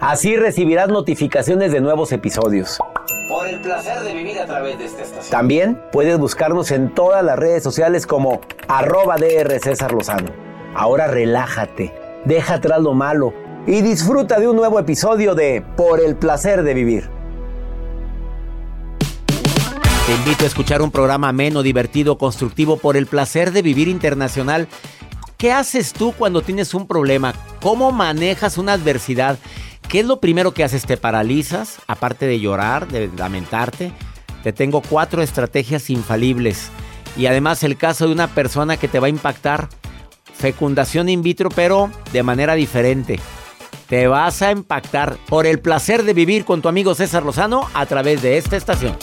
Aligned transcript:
Así 0.00 0.36
recibirás 0.36 0.88
notificaciones 0.88 1.72
de 1.72 1.80
nuevos 1.80 2.12
episodios. 2.12 2.78
Por 3.28 3.48
el 3.48 3.60
placer 3.60 4.00
de 4.02 4.14
vivir 4.14 4.38
a 4.38 4.46
través 4.46 4.78
de 4.78 4.84
esta 4.84 5.02
estación. 5.02 5.30
También 5.30 5.82
puedes 5.90 6.16
buscarnos 6.18 6.70
en 6.70 6.94
todas 6.94 7.24
las 7.24 7.36
redes 7.36 7.64
sociales 7.64 8.06
como 8.06 8.40
arroba 8.68 9.16
DR 9.16 9.58
César 9.58 9.92
Lozano. 9.92 10.30
Ahora 10.76 11.08
relájate, 11.08 11.92
deja 12.24 12.54
atrás 12.54 12.80
lo 12.80 12.94
malo 12.94 13.34
y 13.66 13.80
disfruta 13.80 14.38
de 14.38 14.46
un 14.46 14.54
nuevo 14.54 14.78
episodio 14.78 15.34
de 15.34 15.64
Por 15.76 15.98
el 15.98 16.14
placer 16.14 16.62
de 16.62 16.74
vivir. 16.74 17.10
Te 20.06 20.14
invito 20.14 20.44
a 20.44 20.46
escuchar 20.46 20.80
un 20.80 20.92
programa 20.92 21.30
ameno, 21.30 21.64
divertido, 21.64 22.18
constructivo 22.18 22.76
por 22.76 22.96
el 22.96 23.08
placer 23.08 23.50
de 23.50 23.62
vivir 23.62 23.88
internacional. 23.88 24.68
¿Qué 25.36 25.52
haces 25.52 25.92
tú 25.92 26.14
cuando 26.16 26.42
tienes 26.42 26.72
un 26.72 26.86
problema? 26.86 27.34
¿Cómo 27.60 27.90
manejas 27.90 28.58
una 28.58 28.74
adversidad? 28.74 29.38
¿Qué 29.88 30.00
es 30.00 30.06
lo 30.06 30.20
primero 30.20 30.52
que 30.52 30.64
haces? 30.64 30.84
¿Te 30.84 30.98
paralizas? 30.98 31.78
Aparte 31.86 32.26
de 32.26 32.40
llorar, 32.40 32.88
de 32.88 33.10
lamentarte. 33.16 33.90
Te 34.42 34.52
tengo 34.52 34.82
cuatro 34.82 35.22
estrategias 35.22 35.88
infalibles. 35.88 36.70
Y 37.16 37.24
además 37.24 37.62
el 37.62 37.78
caso 37.78 38.06
de 38.06 38.12
una 38.12 38.28
persona 38.28 38.76
que 38.76 38.86
te 38.86 39.00
va 39.00 39.06
a 39.06 39.10
impactar. 39.10 39.70
Fecundación 40.34 41.08
in 41.08 41.22
vitro, 41.22 41.48
pero 41.48 41.90
de 42.12 42.22
manera 42.22 42.54
diferente. 42.54 43.18
Te 43.88 44.06
vas 44.08 44.42
a 44.42 44.52
impactar 44.52 45.16
por 45.26 45.46
el 45.46 45.58
placer 45.58 46.04
de 46.04 46.12
vivir 46.12 46.44
con 46.44 46.60
tu 46.60 46.68
amigo 46.68 46.94
César 46.94 47.24
Lozano 47.24 47.66
a 47.72 47.86
través 47.86 48.20
de 48.20 48.36
esta 48.36 48.58
estación. 48.58 48.94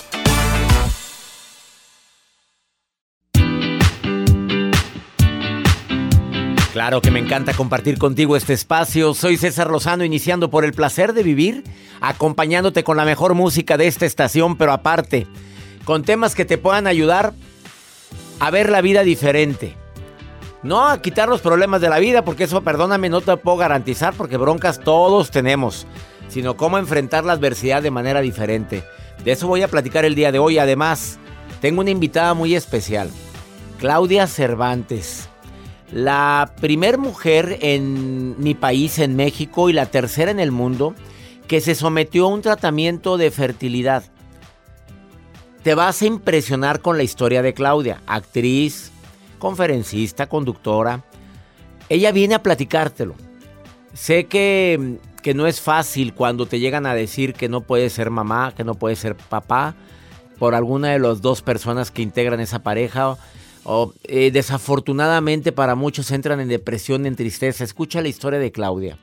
Claro 6.76 7.00
que 7.00 7.10
me 7.10 7.22
encanta 7.22 7.54
compartir 7.54 7.98
contigo 7.98 8.36
este 8.36 8.52
espacio. 8.52 9.14
Soy 9.14 9.38
César 9.38 9.72
Lozano, 9.72 10.04
iniciando 10.04 10.50
por 10.50 10.66
el 10.66 10.74
placer 10.74 11.14
de 11.14 11.24
vivir, 11.24 11.64
acompañándote 12.02 12.84
con 12.84 12.98
la 12.98 13.06
mejor 13.06 13.34
música 13.34 13.78
de 13.78 13.88
esta 13.88 14.06
estación, 14.06 14.58
pero 14.58 14.74
aparte, 14.74 15.26
con 15.86 16.04
temas 16.04 16.36
que 16.36 16.44
te 16.44 16.58
puedan 16.58 16.86
ayudar 16.86 17.32
a 18.42 18.52
ver 18.52 18.70
la 18.70 18.82
vida 18.82 19.04
diferente. 19.04 19.78
No 20.64 20.86
a 20.86 21.02
quitar 21.02 21.30
los 21.30 21.40
problemas 21.40 21.80
de 21.80 21.88
la 21.88 22.00
vida, 22.00 22.26
porque 22.26 22.44
eso, 22.44 22.62
perdóname, 22.62 23.08
no 23.08 23.22
te 23.22 23.38
puedo 23.38 23.56
garantizar, 23.56 24.14
porque 24.14 24.36
broncas 24.36 24.82
todos 24.82 25.32
tenemos, 25.32 25.88
sino 26.28 26.58
cómo 26.58 26.78
enfrentar 26.78 27.24
la 27.24 27.32
adversidad 27.32 27.84
de 27.84 27.92
manera 27.92 28.20
diferente. 28.20 28.84
De 29.24 29.32
eso 29.32 29.48
voy 29.48 29.62
a 29.62 29.70
platicar 29.70 30.04
el 30.04 30.14
día 30.14 30.34
de 30.34 30.40
hoy. 30.40 30.58
Además, 30.58 31.20
tengo 31.62 31.80
una 31.80 31.92
invitada 31.92 32.34
muy 32.34 32.54
especial, 32.54 33.10
Claudia 33.80 34.28
Cervantes 34.28 35.30
la 35.92 36.54
primer 36.60 36.98
mujer 36.98 37.60
en 37.62 38.40
mi 38.42 38.56
país, 38.56 39.00
en 39.00 39.16
México, 39.16 39.70
y 39.70 39.74
la 39.74 39.86
tercera 39.86 40.32
en 40.32 40.40
el 40.40 40.52
mundo, 40.52 40.96
que 41.48 41.62
se 41.62 41.76
sometió 41.76 42.26
a 42.26 42.30
un 42.30 42.42
tratamiento 42.42 43.18
de 43.18 43.32
fertilidad. 43.32 44.04
Te 45.64 45.76
vas 45.76 46.02
a 46.02 46.06
impresionar 46.06 46.82
con 46.82 46.98
la 46.98 47.04
historia 47.04 47.42
de 47.42 47.54
Claudia, 47.54 48.02
actriz, 48.08 48.92
conferencista, 49.40 50.28
conductora. 50.28 51.04
Ella 51.90 52.12
viene 52.12 52.36
a 52.36 52.44
platicártelo. 52.44 53.16
Sé 53.94 54.26
que, 54.26 55.00
que 55.22 55.34
no 55.34 55.48
es 55.48 55.62
fácil 55.62 56.14
cuando 56.14 56.46
te 56.46 56.60
llegan 56.60 56.86
a 56.86 56.94
decir 56.94 57.34
que 57.34 57.50
no 57.50 57.62
puedes 57.62 57.94
ser 57.94 58.10
mamá, 58.10 58.54
que 58.56 58.64
no 58.64 58.76
puedes 58.76 59.00
ser 59.00 59.16
papá, 59.16 59.76
por 60.38 60.54
alguna 60.54 60.90
de 60.90 61.00
las 61.00 61.22
dos 61.22 61.42
personas 61.42 61.92
que 61.92 62.02
integran 62.02 62.40
esa 62.40 62.60
pareja 62.60 63.18
o 63.66 63.94
eh, 64.04 64.30
desafortunadamente 64.32 65.52
para 65.52 65.76
muchos 65.76 66.12
entran 66.12 66.40
en 66.40 66.48
depresión, 66.48 67.06
en 67.06 67.16
tristeza. 67.16 67.64
Escucha 67.64 68.02
la 68.02 68.08
historia 68.08 68.40
de 68.40 68.52
Claudia. 68.52 68.98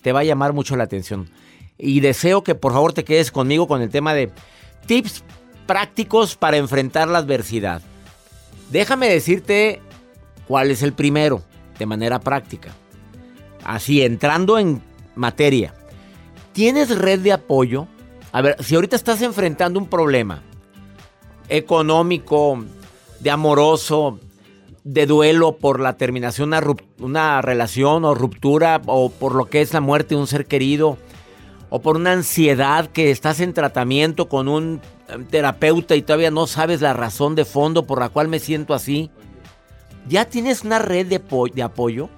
Te 0.00 0.12
va 0.12 0.20
a 0.20 0.24
llamar 0.24 0.52
mucho 0.52 0.76
la 0.76 0.84
atención. 0.84 1.28
Y 1.76 2.00
deseo 2.00 2.42
que 2.42 2.54
por 2.54 2.72
favor 2.72 2.92
te 2.92 3.04
quedes 3.04 3.30
conmigo 3.30 3.66
con 3.66 3.82
el 3.82 3.90
tema 3.90 4.14
de 4.14 4.30
tips 4.86 5.24
prácticos 5.66 6.36
para 6.36 6.56
enfrentar 6.56 7.08
la 7.08 7.18
adversidad. 7.18 7.82
Déjame 8.70 9.08
decirte 9.08 9.80
cuál 10.46 10.70
es 10.70 10.82
el 10.82 10.92
primero, 10.92 11.42
de 11.78 11.86
manera 11.86 12.20
práctica. 12.20 12.74
Así, 13.64 14.02
entrando 14.02 14.58
en 14.58 14.80
materia. 15.16 15.74
¿Tienes 16.52 16.96
red 16.96 17.18
de 17.18 17.32
apoyo? 17.32 17.88
A 18.30 18.40
ver, 18.40 18.56
si 18.62 18.76
ahorita 18.76 18.94
estás 18.94 19.20
enfrentando 19.22 19.80
un 19.80 19.88
problema 19.88 20.42
económico, 21.48 22.64
de 23.20 23.30
amoroso, 23.30 24.20
de 24.84 25.06
duelo 25.06 25.56
por 25.56 25.80
la 25.80 25.96
terminación 25.96 26.50
de 26.50 26.76
una, 27.00 27.42
relación 27.42 28.04
o 28.04 28.14
ruptura 28.14 28.80
o 28.86 29.10
por 29.10 29.34
lo 29.34 29.46
que 29.46 29.60
es 29.60 29.72
la 29.72 29.80
muerte 29.80 30.14
de 30.14 30.20
un 30.20 30.28
ser 30.28 30.46
querido 30.46 30.96
o 31.70 31.80
por 31.80 31.96
una 31.96 32.12
ansiedad 32.12 32.86
que 32.86 33.10
estás 33.10 33.40
en 33.40 33.52
tratamiento 33.52 34.28
con 34.28 34.46
un 34.46 34.80
em, 35.08 35.24
terapeuta 35.26 35.96
y 35.96 36.02
todavía 36.02 36.30
no 36.30 36.46
sabes 36.46 36.80
la 36.80 36.92
razón 36.92 37.34
de 37.34 37.44
fondo 37.44 37.84
por 37.84 37.98
la 37.98 38.10
cual 38.10 38.28
me 38.28 38.38
siento 38.38 38.74
así. 38.74 39.10
¿Ya 40.08 40.26
tienes 40.26 40.62
una 40.62 40.78
red 40.78 41.06
de, 41.06 41.20
de 41.52 41.62
apoyo? 41.64 42.08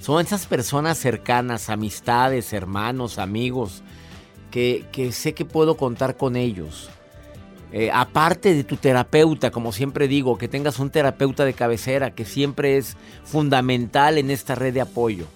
Son 0.00 0.20
esas 0.20 0.46
personas 0.46 0.98
cercanas, 0.98 1.70
amistades, 1.70 2.52
hermanos, 2.52 3.20
amigos, 3.20 3.84
que, 4.50 4.86
que 4.90 5.12
sé 5.12 5.34
que 5.34 5.44
puedo 5.44 5.76
contar 5.76 6.16
con 6.16 6.34
ellos 6.34 6.90
eh, 7.72 7.90
aparte 7.90 8.54
de 8.54 8.64
tu 8.64 8.76
terapeuta, 8.76 9.50
como 9.50 9.72
siempre 9.72 10.06
digo, 10.06 10.36
que 10.36 10.46
tengas 10.46 10.78
un 10.78 10.90
terapeuta 10.90 11.46
de 11.46 11.54
cabecera, 11.54 12.14
que 12.14 12.26
siempre 12.26 12.76
es 12.76 12.98
fundamental 13.24 14.18
en 14.18 14.30
esta 14.30 14.54
red 14.54 14.74
de 14.74 14.82
apoyo. 14.82 15.26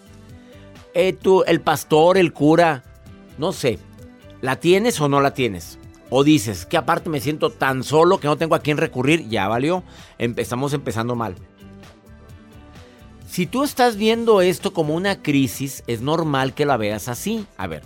Eh, 0.93 1.17
el 1.47 1.61
pastor, 1.63 2.19
el 2.19 2.35
cura, 2.35 2.85
no 3.39 3.53
sé, 3.53 3.79
¿la 4.43 4.57
tienes 4.57 5.01
o 5.01 5.09
no 5.09 5.23
la 5.23 5.33
tienes? 5.33 5.79
O 6.11 6.25
dices, 6.25 6.67
que 6.67 6.77
aparte 6.77 7.09
me 7.09 7.21
siento 7.21 7.51
tan 7.51 7.83
solo 7.83 8.21
que 8.21 8.29
no 8.29 8.37
tengo 8.37 8.55
a 8.55 8.61
quién 8.61 8.77
recurrir, 8.77 9.29
ya 9.29 9.49
valió, 9.49 9.83
estamos 10.19 10.75
empezando 10.75 11.15
mal. 11.15 11.37
Si 13.27 13.47
tú 13.47 13.65
estás 13.65 13.97
viendo 13.97 14.41
esto 14.43 14.73
como 14.73 14.95
una 14.95 15.23
crisis, 15.23 15.83
es 15.87 16.01
normal 16.03 16.55
que 16.55 16.67
la 16.67 16.77
veas 16.77 17.09
así. 17.09 17.47
A 17.57 17.67
ver, 17.67 17.83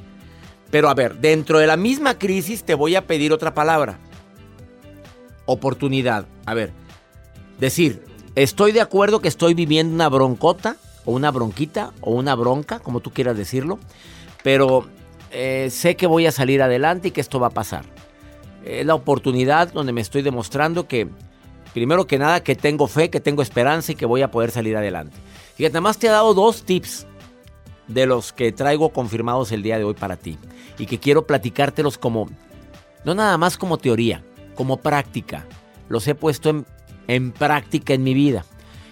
pero 0.71 0.89
a 0.89 0.95
ver, 0.95 1.17
dentro 1.17 1.59
de 1.59 1.67
la 1.67 1.77
misma 1.77 2.19
crisis 2.19 2.65
te 2.65 2.75
voy 2.75 2.95
a 2.95 3.07
pedir 3.07 3.33
otra 3.33 3.55
palabra 3.55 3.99
oportunidad. 5.53 6.27
A 6.47 6.55
ver, 6.55 6.73
decir, 7.59 8.05
estoy 8.35 8.73
de 8.73 8.81
acuerdo 8.81 9.21
que 9.21 9.29
estoy 9.29 9.55
viviendo 9.55 9.95
una 9.95 10.09
broncota, 10.09 10.77
o 11.05 11.13
una 11.13 11.31
bronquita, 11.31 11.93
o 12.01 12.13
una 12.13 12.35
bronca, 12.35 12.79
como 12.79 13.01
tú 13.01 13.11
quieras 13.11 13.37
decirlo, 13.37 13.79
pero 14.43 14.87
eh, 15.31 15.69
sé 15.71 15.97
que 15.97 16.07
voy 16.07 16.27
a 16.27 16.33
salir 16.33 16.63
adelante 16.63 17.09
y 17.09 17.11
que 17.11 17.21
esto 17.21 17.41
va 17.41 17.49
a 17.49 17.51
pasar. 17.51 17.85
Es 18.65 18.85
la 18.85 18.95
oportunidad 18.95 19.73
donde 19.73 19.93
me 19.93 20.01
estoy 20.01 20.23
demostrando 20.23 20.87
que 20.87 21.09
primero 21.73 22.07
que 22.07 22.19
nada, 22.19 22.43
que 22.43 22.55
tengo 22.55 22.87
fe, 22.87 23.11
que 23.11 23.21
tengo 23.21 23.43
esperanza 23.43 23.93
y 23.93 23.95
que 23.95 24.07
voy 24.07 24.23
a 24.23 24.31
poder 24.31 24.51
salir 24.51 24.77
adelante. 24.77 25.17
Fíjate, 25.57 25.75
nada 25.75 25.83
más 25.83 25.99
te 25.99 26.07
he 26.07 26.11
dado 26.11 26.35
dos 26.35 26.65
tips 26.65 27.07
de 27.87 28.07
los 28.07 28.33
que 28.33 28.53
traigo 28.53 28.91
confirmados 28.91 29.53
el 29.53 29.63
día 29.63 29.79
de 29.79 29.85
hoy 29.85 29.95
para 29.95 30.17
ti. 30.17 30.39
Y 30.79 30.87
que 30.87 30.99
quiero 30.99 31.27
platicártelos 31.27 31.99
como, 31.99 32.29
no 33.05 33.15
nada 33.15 33.37
más 33.37 33.57
como 33.57 33.79
teoría, 33.79 34.25
como 34.61 34.77
práctica. 34.77 35.47
Los 35.89 36.07
he 36.07 36.15
puesto 36.15 36.51
en, 36.51 36.67
en 37.09 37.33
práctica 37.33 37.95
en 37.95 38.03
mi 38.05 38.13
vida. 38.13 38.45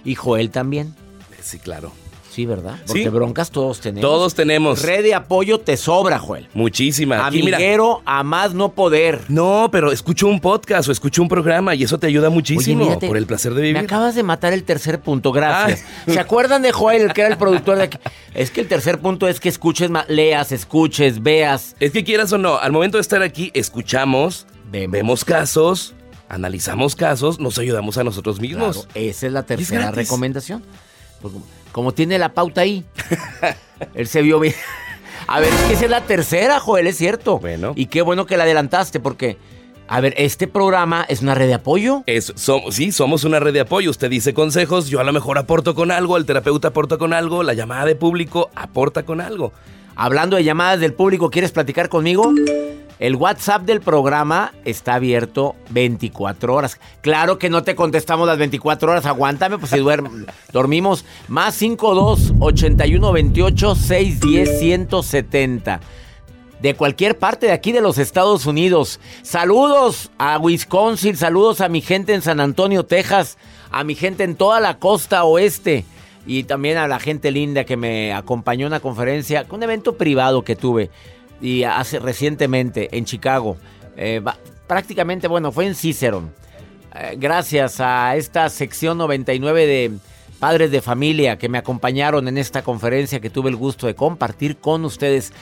Y 0.03 0.15
Joel 0.15 0.49
también. 0.49 0.95
Sí, 1.43 1.59
claro. 1.59 1.93
Sí, 2.31 2.47
¿verdad? 2.47 2.79
Porque 2.87 3.11
broncas 3.11 3.51
todos 3.51 3.81
tenemos. 3.81 4.01
Todos 4.09 4.35
tenemos. 4.35 4.83
Red 4.83 5.03
de 5.03 5.15
apoyo 5.15 5.59
te 5.59 5.77
sobra, 5.77 6.19
Joel. 6.19 6.49
Muchísima. 6.55 7.27
Aquí, 7.27 7.43
mira. 7.43 7.59
Amiguero 7.59 8.01
a 8.07 8.23
más 8.23 8.55
no 8.55 8.71
poder. 8.73 9.21
No, 9.29 9.69
pero 9.71 9.93
escucho 9.93 10.27
un 10.27 10.41
podcast 10.41 10.89
o 10.89 10.93
escucho 10.93 11.21
un 11.21 11.29
programa 11.29 11.75
y 11.75 11.83
eso 11.83 11.99
te 11.99 12.07
ayuda 12.07 12.31
muchísimo 12.31 12.79
Oye, 12.81 12.89
mírate, 12.89 13.09
por 13.09 13.19
el 13.19 13.27
placer 13.27 13.53
de 13.53 13.61
Me 13.61 13.67
vivir. 13.67 13.83
acabas 13.83 14.15
de 14.15 14.23
matar 14.23 14.55
el 14.55 14.65
tercer 14.65 15.01
punto, 15.01 15.33
gracias. 15.33 15.85
¿Se 16.07 16.19
acuerdan 16.19 16.63
de 16.63 16.73
Joel, 16.73 17.03
el 17.03 17.13
que 17.13 17.21
era 17.21 17.31
el 17.31 17.37
productor 17.37 17.77
de 17.77 17.83
aquí? 17.85 17.99
Es 18.33 18.51
que 18.51 18.63
el 18.63 18.69
tercer 18.69 19.01
punto 19.01 19.29
es 19.29 19.39
que 19.39 19.51
escuches, 19.51 19.91
leas, 20.09 20.51
escuches, 20.51 21.23
veas. 21.23 21.77
Es 21.79 21.91
que 21.93 22.05
quieras 22.05 22.33
o 22.33 22.39
no, 22.39 22.57
al 22.57 22.73
momento 22.73 22.97
de 22.97 23.03
estar 23.03 23.21
aquí, 23.23 23.51
escuchamos, 23.53 24.47
Vemos. 24.71 25.25
casos, 25.25 25.95
analizamos 26.29 26.95
casos, 26.97 27.41
nos 27.41 27.59
ayudamos 27.59 27.99
a 27.99 28.05
nosotros 28.05 28.41
mismos. 28.41 28.85
Claro, 28.85 28.89
esa 28.95 29.27
es 29.27 29.33
la 29.33 29.43
tercera 29.45 29.91
recomendación. 29.91 30.63
Pues, 31.23 31.35
como- 31.73 31.93
tiene 31.93 32.19
la 32.19 32.33
pauta 32.35 32.61
ahí, 32.63 32.85
él 33.95 34.07
se 34.09 34.23
vio 34.23 34.39
bien. 34.41 34.55
A 35.27 35.41
ver, 35.41 35.53
es 35.53 35.61
que 35.63 35.73
esa 35.75 35.85
es 35.85 35.91
la 35.91 36.03
tercera, 36.03 36.61
Joel, 36.61 36.87
es 36.87 36.97
cierto. 36.97 37.39
Bueno. 37.39 37.73
Y 37.77 37.87
qué 37.87 38.03
bueno 38.03 38.25
que 38.27 38.37
la 38.37 38.45
adelantaste, 38.45 39.01
porque, 39.01 39.37
a 39.89 40.01
ver, 40.01 40.15
este 40.17 40.47
programa 40.47 41.05
es 41.09 41.21
una 41.23 41.35
red 41.35 41.49
de 41.49 41.55
apoyo. 41.55 42.03
Es, 42.07 42.33
sí, 42.71 42.93
somos 42.93 43.25
una 43.25 43.39
red 43.41 43.53
de 43.53 43.61
apoyo. 43.61 43.91
Usted 43.91 44.09
dice 44.11 44.33
consejos, 44.33 44.89
yo 44.89 45.01
a 45.01 45.05
lo 45.05 45.13
mejor 45.13 45.37
aporto 45.39 45.75
con 45.75 45.91
algo, 45.91 46.17
el 46.17 46.25
terapeuta 46.25 46.69
aporta 46.69 46.97
con 46.99 47.13
algo, 47.13 47.43
la 47.43 47.53
llamada 47.55 47.85
de 47.85 47.97
público 47.97 48.51
aporta 48.55 49.03
con 49.05 49.21
algo. 49.21 49.53
Hablando 49.97 50.37
de 50.37 50.45
llamadas 50.45 50.79
del 50.81 50.95
público, 50.95 51.31
¿quieres 51.31 51.51
platicar 51.53 51.89
conmigo? 51.89 52.33
El 52.99 53.15
WhatsApp 53.15 53.63
del 53.63 53.81
programa 53.81 54.53
está 54.65 54.95
abierto 54.95 55.55
24 55.71 56.53
horas. 56.53 56.81
Claro 57.01 57.39
que 57.39 57.49
no 57.49 57.63
te 57.63 57.77
contestamos 57.77 58.27
las 58.27 58.39
24 58.39 58.91
horas, 58.91 59.07
aguántame, 59.07 59.59
pues 59.59 59.71
si 59.71 59.79
dormimos. 60.53 61.05
Más 61.29 61.55
52 61.55 62.35
81 62.41 63.13
28 63.13 63.75
610 63.77 64.59
170. 64.59 65.81
De 66.61 66.75
cualquier 66.75 67.17
parte 67.17 67.47
de 67.47 67.53
aquí 67.53 67.71
de 67.71 67.81
los 67.81 67.99
Estados 67.99 68.47
Unidos. 68.47 68.99
Saludos 69.23 70.11
a 70.19 70.39
Wisconsin, 70.39 71.17
saludos 71.17 71.61
a 71.61 71.69
mi 71.69 71.81
gente 71.81 72.15
en 72.15 72.23
San 72.23 72.41
Antonio, 72.41 72.85
Texas, 72.85 73.39
a 73.71 73.85
mi 73.85 73.95
gente 73.95 74.25
en 74.25 74.35
toda 74.35 74.59
la 74.59 74.81
costa 74.81 75.23
oeste 75.23 75.85
y 76.27 76.43
también 76.43 76.77
a 76.79 76.89
la 76.89 76.99
gente 76.99 77.31
linda 77.31 77.63
que 77.63 77.77
me 77.77 78.13
acompañó 78.13 78.67
en 78.67 78.73
una 78.73 78.81
conferencia, 78.81 79.47
un 79.51 79.63
evento 79.63 79.97
privado 79.97 80.43
que 80.43 80.57
tuve 80.57 80.91
y 81.41 81.65
hace 81.65 81.99
recientemente 81.99 82.97
en 82.97 83.05
Chicago. 83.05 83.57
Eh, 83.97 84.23
prácticamente, 84.67 85.29
bueno, 85.29 85.53
fue 85.53 85.67
en 85.67 85.75
Cicerón. 85.75 86.33
Eh, 86.95 87.17
gracias 87.19 87.81
a 87.81 88.17
esta 88.17 88.49
sección 88.49 88.99
99 88.99 89.67
de 89.67 89.93
padres 90.39 90.71
de 90.71 90.81
familia 90.81 91.37
que 91.37 91.49
me 91.49 91.59
acompañaron 91.59 92.29
en 92.29 92.39
esta 92.39 92.63
conferencia 92.63 93.21
que 93.21 93.31
tuve 93.31 93.51
el 93.51 93.57
gusto 93.57 93.87
de 93.87 93.95
compartir 93.95 94.59
con 94.59 94.85
ustedes. 94.85 95.33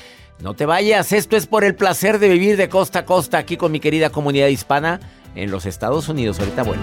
No 0.40 0.54
te 0.54 0.66
vayas, 0.66 1.12
esto 1.12 1.36
es 1.36 1.46
por 1.46 1.64
el 1.64 1.74
placer 1.74 2.18
de 2.18 2.28
vivir 2.28 2.56
de 2.56 2.68
costa 2.68 3.00
a 3.00 3.04
costa 3.04 3.38
aquí 3.38 3.56
con 3.56 3.72
mi 3.72 3.80
querida 3.80 4.10
comunidad 4.10 4.48
hispana 4.48 5.00
en 5.34 5.50
los 5.50 5.66
Estados 5.66 6.08
Unidos. 6.08 6.38
Ahorita 6.40 6.62
bueno. 6.62 6.82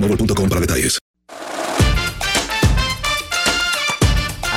boostmobile.com 0.01 0.49
para 0.49 0.61
detalles. 0.61 0.99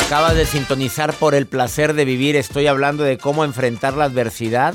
Acabas 0.07 0.37
de 0.37 0.47
sintonizar 0.47 1.15
por 1.15 1.35
el 1.35 1.47
placer 1.47 1.95
de 1.95 2.05
vivir. 2.05 2.37
Estoy 2.37 2.67
hablando 2.67 3.05
de 3.05 3.19
cómo 3.19 3.45
enfrentar 3.45 3.97
la 3.97 4.05
adversidad. 4.05 4.75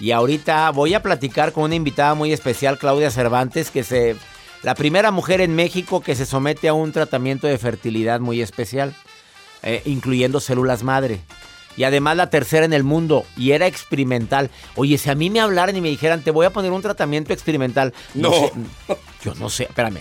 Y 0.00 0.12
ahorita 0.12 0.70
voy 0.70 0.94
a 0.94 1.02
platicar 1.02 1.52
con 1.52 1.64
una 1.64 1.74
invitada 1.74 2.14
muy 2.14 2.32
especial, 2.32 2.78
Claudia 2.78 3.10
Cervantes, 3.10 3.70
que 3.70 3.84
se. 3.84 4.16
La 4.62 4.74
primera 4.74 5.10
mujer 5.10 5.40
en 5.40 5.54
México 5.54 6.00
que 6.00 6.14
se 6.14 6.26
somete 6.26 6.68
a 6.68 6.74
un 6.74 6.92
tratamiento 6.92 7.46
de 7.46 7.58
fertilidad 7.58 8.20
muy 8.20 8.42
especial, 8.42 8.94
eh, 9.62 9.82
incluyendo 9.84 10.40
células 10.40 10.82
madre. 10.82 11.20
Y 11.76 11.84
además 11.84 12.16
la 12.16 12.30
tercera 12.30 12.64
en 12.64 12.72
el 12.72 12.82
mundo. 12.82 13.24
Y 13.36 13.52
era 13.52 13.66
experimental. 13.66 14.50
Oye, 14.76 14.98
si 14.98 15.10
a 15.10 15.14
mí 15.14 15.30
me 15.30 15.40
hablaran 15.40 15.76
y 15.76 15.80
me 15.80 15.88
dijeran, 15.88 16.22
te 16.22 16.30
voy 16.30 16.46
a 16.46 16.50
poner 16.50 16.72
un 16.72 16.82
tratamiento 16.82 17.32
experimental. 17.32 17.94
No. 18.14 18.32
sé, 18.32 18.52
yo 19.24 19.34
no 19.34 19.48
sé, 19.48 19.64
espérame. 19.64 20.00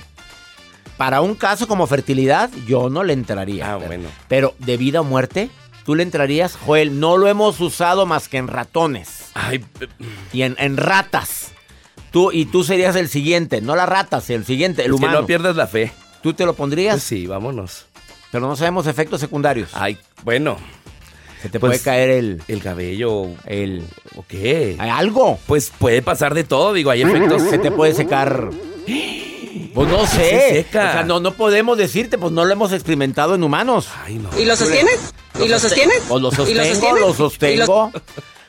Para 1.00 1.22
un 1.22 1.34
caso 1.34 1.68
como 1.68 1.88
fertilidad, 1.88 2.52
yo 2.68 2.90
no 2.92 3.04
le 3.04 3.14
entraría. 3.14 3.74
Ah, 3.74 3.78
Pero- 3.78 3.88
bueno. 3.88 4.10
Pero 4.28 4.54
de 4.60 4.76
vida 4.78 5.00
o 5.02 5.04
muerte, 5.04 5.50
¿tú 5.86 5.96
le 5.96 6.04
entrarías? 6.04 6.56
Joel, 6.58 7.00
no 7.00 7.16
lo 7.18 7.28
hemos 7.28 7.60
usado 7.62 8.06
más 8.06 8.28
que 8.28 8.36
en 8.38 8.48
ratones 8.50 9.32
Ay, 9.34 9.64
y 10.34 10.42
en, 10.44 10.56
en 10.60 10.76
ratas. 10.78 11.54
Tú, 12.12 12.32
y 12.34 12.46
tú 12.46 12.64
serías 12.66 12.96
el 12.98 13.08
siguiente, 13.08 13.62
no 13.62 13.76
las 13.78 13.88
ratas, 13.88 14.30
el 14.30 14.44
siguiente, 14.44 14.82
el 14.84 14.92
es 14.94 15.00
que 15.00 15.06
humano. 15.06 15.22
no 15.22 15.26
pierdas 15.26 15.56
la 15.56 15.68
fe. 15.68 15.92
¿Tú 16.22 16.34
te 16.34 16.46
lo 16.46 16.54
pondrías? 16.54 16.96
Pues 16.96 17.04
sí, 17.04 17.28
vámonos. 17.28 17.86
Pero 18.32 18.46
no 18.48 18.56
sabemos 18.58 18.86
efectos 18.86 19.22
secundarios. 19.22 19.70
Ay, 19.74 19.98
bueno, 20.26 20.58
Se 21.42 21.48
te 21.50 21.60
pues- 21.62 21.72
puede 21.72 21.84
caer 21.84 22.10
el... 22.10 22.44
el 22.50 22.62
cabello. 22.62 23.28
el 23.46 23.86
¿O 24.18 24.26
qué? 24.28 24.76
¿hay 24.78 24.90
algo. 24.90 25.40
Pues 25.48 25.72
puede 25.80 26.02
pasar 26.02 26.34
de 26.34 26.44
todo, 26.44 26.74
digo, 26.74 26.92
hay 26.92 27.04
efectos. 27.04 27.42
Se 27.44 27.58
te 27.58 27.72
puede 27.72 27.94
secar... 27.94 28.50
Pues 29.74 29.90
no 29.90 30.06
Se 30.06 30.16
sé. 30.18 30.50
seca. 30.64 30.90
O 30.90 30.92
sea, 30.94 31.04
no, 31.04 31.20
no 31.20 31.34
podemos 31.34 31.78
decirte, 31.78 32.18
pues 32.18 32.32
no 32.32 32.46
lo 32.46 32.52
hemos 32.54 32.72
experimentado 32.74 33.36
en 33.36 33.44
humanos. 33.44 33.88
Ay, 34.06 34.16
no. 34.16 34.30
¿Y 34.40 34.46
lo 34.46 34.56
sostienes? 34.56 35.14
¿Y 35.44 35.48
lo 35.48 35.60
sostienes? 35.60 36.04
Pues 36.08 36.22
lo 36.22 36.30
¿Y 36.30 36.36
sostengo, 36.36 36.98
lo 36.98 37.10
¿Y 37.12 37.14
sostengo. 37.14 37.92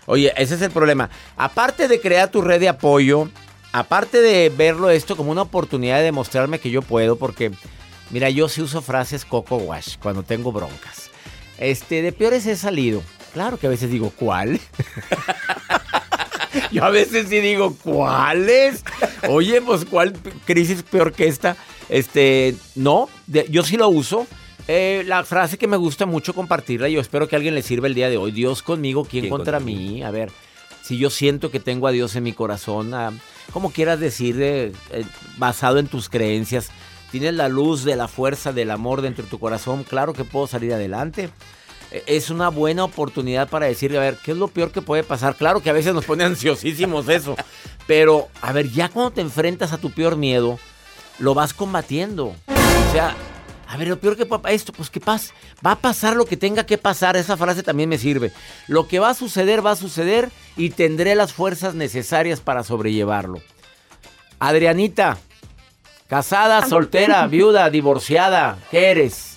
Oye, 0.06 0.32
ese 0.36 0.54
es 0.56 0.62
el 0.62 0.70
problema. 0.70 1.08
Aparte 1.36 1.86
de 1.88 2.00
crear 2.00 2.30
tu 2.30 2.42
red 2.42 2.58
de 2.60 2.68
apoyo, 2.68 3.28
aparte 3.72 4.20
de 4.20 4.48
verlo 4.48 4.90
esto 4.90 5.16
como 5.16 5.30
una 5.30 5.42
oportunidad 5.42 5.98
de 5.98 6.04
demostrarme 6.04 6.58
que 6.58 6.70
yo 6.70 6.82
puedo, 6.82 7.16
porque, 7.16 7.52
mira, 8.10 8.28
yo 8.30 8.48
sí 8.48 8.60
uso 8.62 8.82
frases 8.82 9.24
coco 9.24 9.56
wash 9.56 9.96
cuando 10.02 10.22
tengo 10.22 10.50
broncas. 10.52 11.10
Este, 11.58 12.02
de 12.02 12.12
peores 12.12 12.46
he 12.46 12.56
salido. 12.56 13.02
Claro 13.34 13.58
que 13.58 13.66
a 13.68 13.70
veces 13.70 13.90
digo, 13.90 14.10
¿cuál? 14.16 14.58
yo 16.72 16.84
a 16.84 16.90
veces 16.90 17.28
sí 17.28 17.40
digo, 17.40 17.74
¿cuáles? 17.82 18.84
Oye, 19.28 19.60
pues, 19.60 19.84
¿cuál 19.84 20.12
crisis 20.44 20.82
peor 20.82 21.12
que 21.12 21.26
esta? 21.28 21.56
Este, 21.88 22.54
no, 22.74 23.08
de- 23.26 23.46
yo 23.50 23.62
sí 23.62 23.76
lo 23.76 23.88
uso. 23.88 24.26
Eh, 24.68 25.02
la 25.06 25.24
frase 25.24 25.58
que 25.58 25.66
me 25.66 25.76
gusta 25.76 26.06
mucho 26.06 26.32
compartirla, 26.34 26.88
yo 26.88 27.00
espero 27.00 27.26
que 27.26 27.34
a 27.34 27.38
alguien 27.38 27.54
le 27.54 27.62
sirva 27.62 27.88
el 27.88 27.94
día 27.94 28.08
de 28.08 28.16
hoy. 28.16 28.30
Dios 28.30 28.62
conmigo, 28.62 29.04
¿quién, 29.04 29.22
¿Quién 29.22 29.30
contra 29.30 29.58
contra 29.58 29.60
mí? 29.74 30.02
A 30.04 30.10
ver, 30.12 30.30
si 30.82 30.96
yo 30.96 31.10
siento 31.10 31.50
que 31.50 31.58
tengo 31.58 31.88
a 31.88 31.92
Dios 31.92 32.14
en 32.14 32.22
mi 32.22 32.32
corazón, 32.32 32.92
como 33.52 33.72
quieras 33.72 33.98
decir, 33.98 34.36
eh, 34.40 34.72
eh, 34.92 35.04
basado 35.38 35.78
en 35.78 35.88
tus 35.88 36.08
creencias, 36.08 36.70
tienes 37.10 37.34
la 37.34 37.48
luz 37.48 37.82
de 37.84 37.96
la 37.96 38.06
fuerza 38.06 38.52
del 38.52 38.70
amor 38.70 39.02
dentro 39.02 39.24
de 39.24 39.30
tu 39.30 39.40
corazón, 39.40 39.82
claro 39.82 40.12
que 40.12 40.24
puedo 40.24 40.46
salir 40.46 40.72
adelante. 40.72 41.30
Es 41.90 42.30
una 42.30 42.48
buena 42.48 42.84
oportunidad 42.84 43.48
para 43.48 43.66
decirle, 43.66 43.98
a 43.98 44.02
ver, 44.02 44.16
¿qué 44.24 44.32
es 44.32 44.36
lo 44.36 44.48
peor 44.48 44.70
que 44.70 44.82
puede 44.82 45.02
pasar? 45.02 45.34
Claro 45.34 45.60
que 45.60 45.70
a 45.70 45.74
veces 45.74 45.94
nos 45.94 46.04
pone 46.04 46.24
ansiosísimos 46.24 47.08
eso, 47.08 47.36
pero 47.86 48.28
a 48.40 48.52
ver, 48.52 48.70
ya 48.70 48.88
cuando 48.88 49.10
te 49.10 49.20
enfrentas 49.20 49.72
a 49.72 49.78
tu 49.78 49.90
peor 49.90 50.16
miedo, 50.16 50.58
lo 51.18 51.34
vas 51.34 51.52
combatiendo. 51.54 52.34
O 52.48 52.92
sea, 52.92 53.16
a 53.68 53.76
ver, 53.76 53.88
lo 53.88 54.00
peor 54.00 54.16
que 54.16 54.26
puede 54.26 54.52
esto, 54.52 54.72
pues 54.72 54.90
que 54.90 55.00
pasa, 55.00 55.32
va 55.64 55.72
a 55.72 55.78
pasar 55.78 56.16
lo 56.16 56.24
que 56.24 56.36
tenga 56.36 56.66
que 56.66 56.78
pasar, 56.78 57.16
esa 57.16 57.36
frase 57.36 57.62
también 57.62 57.88
me 57.88 57.98
sirve. 57.98 58.32
Lo 58.66 58.88
que 58.88 58.98
va 58.98 59.10
a 59.10 59.14
suceder, 59.14 59.64
va 59.64 59.72
a 59.72 59.76
suceder 59.76 60.30
y 60.56 60.70
tendré 60.70 61.14
las 61.14 61.32
fuerzas 61.32 61.74
necesarias 61.74 62.40
para 62.40 62.64
sobrellevarlo. 62.64 63.40
Adrianita, 64.40 65.18
casada, 66.08 66.66
soltera, 66.66 67.26
viuda, 67.28 67.70
divorciada, 67.70 68.58
¿qué 68.72 68.90
eres? 68.90 69.29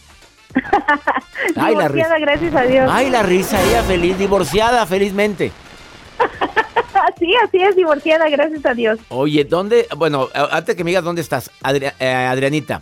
Ay, 1.55 1.75
la 1.75 1.87
Divorciada, 1.87 2.15
risa. 2.15 2.19
gracias 2.19 2.55
a 2.55 2.61
Dios. 2.63 2.89
Ay, 2.91 3.09
la 3.09 3.23
risa, 3.23 3.61
ella 3.63 3.83
feliz, 3.83 4.17
divorciada, 4.17 4.85
felizmente. 4.85 5.51
Sí, 7.19 7.33
así 7.43 7.61
es, 7.61 7.75
divorciada, 7.75 8.27
gracias 8.29 8.65
a 8.65 8.73
Dios. 8.73 8.99
Oye, 9.09 9.43
¿dónde? 9.45 9.87
Bueno, 9.97 10.29
antes 10.51 10.75
que 10.75 10.83
me 10.83 10.89
digas 10.91 11.03
dónde 11.03 11.21
estás, 11.21 11.51
Adria- 11.61 11.93
eh, 11.99 12.07
Adrianita, 12.07 12.81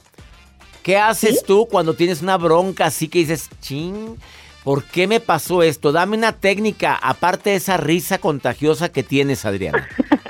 ¿qué 0.84 0.98
haces 0.98 1.44
tú 1.44 1.68
cuando 1.70 1.94
tienes 1.96 2.22
una 2.22 2.38
bronca 2.38 2.86
así 2.86 3.08
que 3.08 3.20
dices, 3.20 3.50
ching, 3.62 4.18
¿por 4.64 4.84
qué 4.86 5.08
me 5.08 5.20
pasó 5.20 5.64
esto? 5.64 5.92
Dame 5.92 6.18
una 6.18 6.34
técnica, 6.34 6.96
aparte 7.02 7.52
de 7.52 7.56
esa 7.58 7.78
risa 7.78 8.18
contagiosa 8.20 8.90
que 8.92 9.04
tienes, 9.04 9.46
Adriana. 9.46 9.88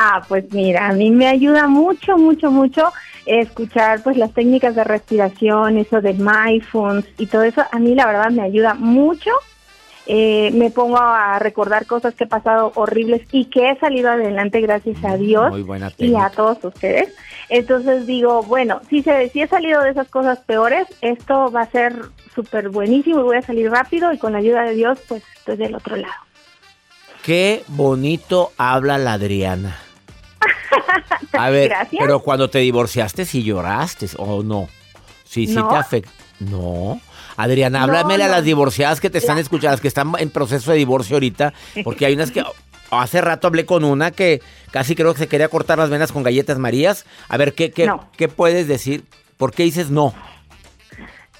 Ah, 0.00 0.22
pues 0.28 0.44
mira, 0.52 0.88
a 0.88 0.92
mí 0.92 1.10
me 1.10 1.26
ayuda 1.26 1.66
mucho, 1.66 2.16
mucho, 2.16 2.52
mucho 2.52 2.92
escuchar 3.26 4.00
pues 4.04 4.16
las 4.16 4.32
técnicas 4.32 4.76
de 4.76 4.84
respiración, 4.84 5.76
eso 5.76 6.00
de 6.00 6.14
mindfulness 6.14 7.04
y 7.18 7.26
todo 7.26 7.42
eso. 7.42 7.64
A 7.72 7.80
mí 7.80 7.96
la 7.96 8.06
verdad 8.06 8.30
me 8.30 8.42
ayuda 8.42 8.74
mucho. 8.74 9.32
Eh, 10.06 10.52
me 10.54 10.70
pongo 10.70 10.98
a 10.98 11.40
recordar 11.40 11.84
cosas 11.86 12.14
que 12.14 12.24
he 12.24 12.28
pasado 12.28 12.70
horribles 12.76 13.22
y 13.32 13.46
que 13.46 13.70
he 13.70 13.78
salido 13.80 14.08
adelante 14.08 14.60
gracias 14.60 15.04
a 15.04 15.16
Dios 15.16 15.50
Muy 15.50 15.62
buena 15.62 15.92
y 15.98 16.14
a 16.14 16.30
todos 16.30 16.64
ustedes. 16.64 17.12
Entonces 17.48 18.06
digo, 18.06 18.44
bueno, 18.44 18.80
si, 18.88 19.02
se, 19.02 19.28
si 19.30 19.42
he 19.42 19.48
salido 19.48 19.82
de 19.82 19.90
esas 19.90 20.08
cosas 20.08 20.38
peores, 20.38 20.86
esto 21.00 21.50
va 21.50 21.62
a 21.62 21.70
ser 21.70 21.94
súper 22.36 22.68
buenísimo 22.68 23.18
y 23.18 23.24
voy 23.24 23.36
a 23.38 23.42
salir 23.42 23.68
rápido 23.68 24.12
y 24.12 24.18
con 24.18 24.32
la 24.32 24.38
ayuda 24.38 24.62
de 24.62 24.74
Dios 24.74 25.00
pues 25.08 25.24
estoy 25.38 25.56
del 25.56 25.74
otro 25.74 25.96
lado. 25.96 26.14
Qué 27.24 27.64
bonito 27.66 28.52
habla 28.56 28.96
la 28.96 29.14
Adriana. 29.14 29.87
A 31.32 31.50
ver, 31.50 31.68
Gracias. 31.68 32.00
pero 32.02 32.20
cuando 32.20 32.48
te 32.50 32.58
divorciaste, 32.60 33.24
si 33.24 33.42
lloraste 33.42 34.08
o 34.18 34.42
no. 34.42 34.68
Sí, 35.24 35.46
sí 35.46 35.54
No. 35.54 35.68
te 35.68 35.76
afectó. 35.76 36.10
No. 36.40 37.00
Adriana, 37.36 37.78
No, 37.80 37.84
háblame 37.84 38.14
a 38.14 38.18
no. 38.26 38.28
las 38.28 38.44
divorciadas 38.44 39.00
que 39.00 39.10
te 39.10 39.18
están 39.18 39.38
escuchando, 39.38 39.72
las 39.72 39.80
que 39.80 39.88
están 39.88 40.12
en 40.18 40.30
proceso 40.30 40.70
de 40.72 40.78
divorcio 40.78 41.16
ahorita, 41.16 41.52
porque 41.84 42.06
hay 42.06 42.14
unas 42.14 42.30
que 42.30 42.42
hace 42.90 43.20
rato 43.20 43.46
hablé 43.48 43.66
con 43.66 43.84
una 43.84 44.10
que 44.12 44.40
casi 44.70 44.94
creo 44.94 45.12
que 45.12 45.20
se 45.20 45.28
quería 45.28 45.48
cortar 45.48 45.78
las 45.78 45.90
venas 45.90 46.10
con 46.12 46.22
galletas 46.22 46.58
Marías. 46.58 47.04
A 47.28 47.36
ver, 47.36 47.54
¿qué, 47.54 47.70
qué, 47.70 47.86
No. 47.86 48.08
qué 48.16 48.28
puedes 48.28 48.66
decir? 48.68 49.04
¿Por 49.36 49.52
qué 49.52 49.64
dices 49.64 49.90
no? 49.90 50.14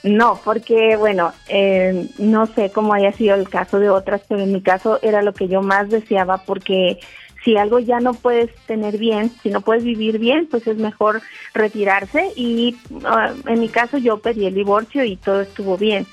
No, 0.05 0.40
porque 0.45 0.97
bueno, 0.97 1.33
eh, 1.49 2.09
no 2.19 2.47
sé 2.47 2.71
cómo 2.71 2.95
haya 2.95 3.12
sido 3.12 3.35
el 3.35 3.49
caso 3.49 3.81
de 3.81 3.90
otras, 3.90 4.21
pero 4.28 4.43
en 4.43 4.52
mi 4.52 4.62
caso 4.62 5.00
era 5.02 5.23
lo 5.23 5.35
que 5.35 5.49
yo 5.49 5.61
más 5.61 5.90
deseaba 5.90 6.38
porque 6.45 7.00
si 7.45 7.57
algo 7.57 7.78
ya 7.78 8.00
no 8.00 8.14
puedes 8.14 8.54
tener 8.66 8.99
bien, 8.99 9.30
si 9.42 9.50
no 9.50 9.61
puedes 9.61 9.85
vivir 9.85 10.18
bien, 10.18 10.47
pues 10.50 10.66
es 10.66 10.76
mejor 10.76 11.23
retirarse 11.54 12.33
y 12.37 12.76
ah, 13.04 13.33
en 13.47 13.61
mi 13.61 13.68
caso 13.68 13.99
yo 13.99 14.18
pedí 14.18 14.47
el 14.47 14.54
divorcio 14.54 15.04
y 15.04 15.16
todo 15.16 15.42
estuvo 15.42 15.76
bien. 15.76 16.07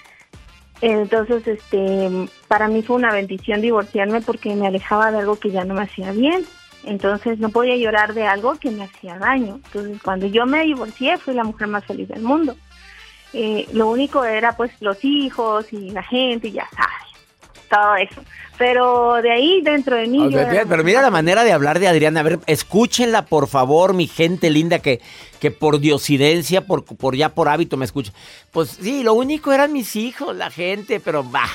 Entonces, 0.82 1.48
este, 1.48 2.28
para 2.48 2.68
mí 2.68 2.84
fue 2.84 2.98
una 2.98 3.12
bendición 3.12 3.62
divorciarme 3.62 4.22
porque 4.22 4.56
me 4.56 4.68
alejaba 4.68 5.12
de 5.12 5.20
algo 5.20 5.40
que 5.40 5.52
ya 5.52 5.64
no 5.64 5.74
me 5.74 5.84
hacía 5.84 6.12
bien. 6.12 6.46
Entonces 6.84 7.40
no 7.40 7.50
podía 7.50 7.76
llorar 7.76 8.14
de 8.14 8.28
algo 8.28 8.56
que 8.60 8.70
me 8.70 8.84
hacía 8.84 9.18
daño. 9.18 9.60
Entonces 9.66 10.02
cuando 10.04 10.28
yo 10.28 10.46
me 10.46 10.64
divorcié 10.64 11.18
fui 11.18 11.34
la 11.34 11.44
mujer 11.44 11.68
más 11.68 11.86
feliz 11.86 12.08
del 12.08 12.22
mundo. 12.22 12.56
Eh, 13.34 13.68
lo 13.74 13.90
único 13.90 14.24
era 14.24 14.56
pues 14.56 14.72
los 14.80 15.04
hijos 15.04 15.74
y 15.74 15.90
la 15.90 16.04
gente 16.04 16.50
y 16.50 16.52
ya 16.54 16.68
sabes, 16.70 17.05
todo 17.70 17.96
eso. 17.96 18.22
Pero 18.58 19.16
de 19.22 19.32
ahí 19.32 19.62
dentro 19.62 19.98
de 19.98 20.08
mí... 20.08 20.26
O 20.26 20.32
sea, 20.32 20.66
pero 20.68 20.84
mira 20.84 21.02
la 21.02 21.12
manera 21.12 21.44
de 21.44 21.52
hablar 21.52 21.80
de 21.80 21.88
Adriana. 21.90 22.22
A 22.22 22.24
ver, 22.24 22.40
escúchenla, 22.48 23.26
por 23.26 23.48
favor, 23.48 23.94
mi 23.94 24.08
gente 24.08 24.50
linda 24.50 24.80
que, 24.80 25.02
que 25.42 25.52
por 25.52 25.80
diosidencia, 25.80 26.62
por, 26.66 26.86
por 26.86 27.16
ya 27.16 27.30
por 27.30 27.50
hábito 27.50 27.76
me 27.76 27.84
escucha. 27.86 28.14
Pues 28.52 28.78
sí, 28.82 29.04
lo 29.04 29.14
único 29.14 29.52
eran 29.52 29.74
mis 29.74 29.96
hijos, 29.98 30.36
la 30.36 30.50
gente, 30.50 31.00
pero 31.02 31.30
va. 31.30 31.46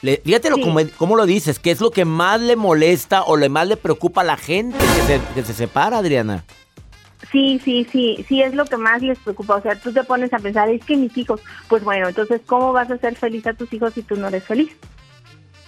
Fíjate 0.00 0.48
lo, 0.50 0.56
Sí. 0.56 0.62
como, 0.62 0.78
cómo 0.96 1.16
lo 1.16 1.26
dices, 1.26 1.58
¿qué 1.58 1.72
es 1.72 1.80
lo 1.80 1.90
que 1.90 2.04
más 2.04 2.40
le 2.40 2.54
molesta 2.54 3.24
o 3.24 3.36
le 3.36 3.48
más 3.48 3.66
le 3.66 3.76
preocupa 3.76 4.20
a 4.20 4.24
la 4.24 4.36
gente 4.36 4.78
que 4.78 5.02
se, 5.02 5.20
que 5.34 5.42
se 5.42 5.54
separa, 5.54 5.98
Adriana? 5.98 6.44
Sí, 7.32 7.60
sí, 7.64 7.84
sí, 7.90 8.24
sí 8.28 8.40
es 8.42 8.54
lo 8.54 8.64
que 8.64 8.76
más 8.76 9.02
les 9.02 9.18
preocupa. 9.18 9.56
O 9.56 9.60
sea, 9.60 9.74
tú 9.74 9.92
te 9.92 10.04
pones 10.04 10.32
a 10.32 10.38
pensar, 10.38 10.68
es 10.68 10.84
que 10.84 10.96
mis 10.96 11.18
hijos, 11.18 11.40
pues 11.66 11.82
bueno, 11.82 12.06
entonces, 12.08 12.40
¿cómo 12.46 12.72
vas 12.72 12.88
a 12.92 12.94
hacer 12.94 13.16
feliz 13.16 13.44
a 13.48 13.54
tus 13.54 13.72
hijos 13.72 13.92
si 13.92 14.02
tú 14.02 14.14
no 14.14 14.28
eres 14.28 14.44
feliz? 14.44 14.70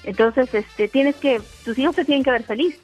Entonces, 0.05 0.53
este, 0.55 0.89
tienes 0.89 1.17
que, 1.17 1.41
tus 1.65 1.79
hijos 1.79 1.97
te 1.97 2.05
tienen 2.05 2.25
que 2.25 2.31
ver 2.31 2.45
feliz. 2.45 2.81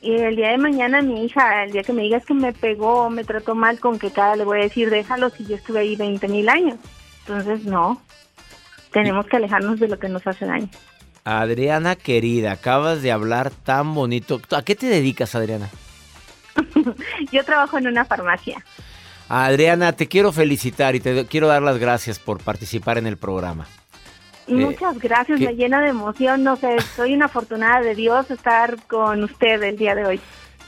Y 0.00 0.14
el 0.14 0.36
día 0.36 0.50
de 0.50 0.58
mañana 0.58 1.02
mi 1.02 1.24
hija, 1.24 1.64
el 1.64 1.72
día 1.72 1.82
que 1.82 1.92
me 1.92 2.02
digas 2.02 2.24
que 2.24 2.34
me 2.34 2.52
pegó 2.52 3.10
me 3.10 3.24
trató 3.24 3.54
mal, 3.54 3.80
con 3.80 3.98
que 3.98 4.12
cara 4.12 4.36
le 4.36 4.44
voy 4.44 4.60
a 4.60 4.62
decir, 4.62 4.90
déjalo 4.90 5.30
si 5.30 5.44
yo 5.44 5.56
estuve 5.56 5.80
ahí 5.80 5.96
20 5.96 6.28
mil 6.28 6.48
años. 6.48 6.76
Entonces, 7.26 7.64
no, 7.64 8.00
tenemos 8.92 9.26
que 9.26 9.36
alejarnos 9.36 9.80
de 9.80 9.88
lo 9.88 9.98
que 9.98 10.08
nos 10.08 10.26
hace 10.26 10.46
daño. 10.46 10.68
Adriana 11.24 11.96
querida, 11.96 12.52
acabas 12.52 13.02
de 13.02 13.12
hablar 13.12 13.50
tan 13.50 13.94
bonito. 13.94 14.40
¿A 14.56 14.62
qué 14.62 14.74
te 14.74 14.86
dedicas, 14.86 15.34
Adriana? 15.34 15.68
Yo 17.32 17.44
trabajo 17.44 17.76
en 17.76 17.88
una 17.88 18.04
farmacia. 18.04 18.64
Adriana, 19.28 19.92
te 19.92 20.08
quiero 20.08 20.32
felicitar 20.32 20.94
y 20.94 21.00
te 21.00 21.26
quiero 21.26 21.48
dar 21.48 21.60
las 21.60 21.78
gracias 21.78 22.18
por 22.18 22.42
participar 22.42 22.96
en 22.96 23.06
el 23.06 23.18
programa. 23.18 23.66
Eh, 24.48 24.54
Muchas 24.54 24.98
gracias, 24.98 25.38
¿qué- 25.38 25.46
me 25.46 25.54
llena 25.56 25.80
de 25.80 25.88
emoción. 25.88 26.42
No 26.42 26.56
sé, 26.56 26.76
soy 26.96 27.14
una 27.14 27.26
afortunada 27.26 27.80
de 27.80 27.94
Dios 27.94 28.30
estar 28.30 28.76
con 28.86 29.22
usted 29.24 29.62
el 29.62 29.76
día 29.76 29.94
de 29.94 30.06
hoy. 30.06 30.20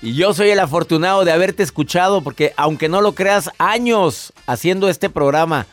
Y 0.03 0.15
yo 0.15 0.33
soy 0.33 0.51
el 0.51 0.61
afortunado 0.61 1.25
de 1.25 1.33
haberte 1.33 1.63
escuchado 1.63 2.23
porque 2.23 2.53
aunque 2.57 2.89
no 2.89 3.01
lo 3.03 3.15
creas, 3.15 3.51
años 3.59 4.33
haciendo 4.47 4.89
este 4.89 5.11
programa 5.11 5.67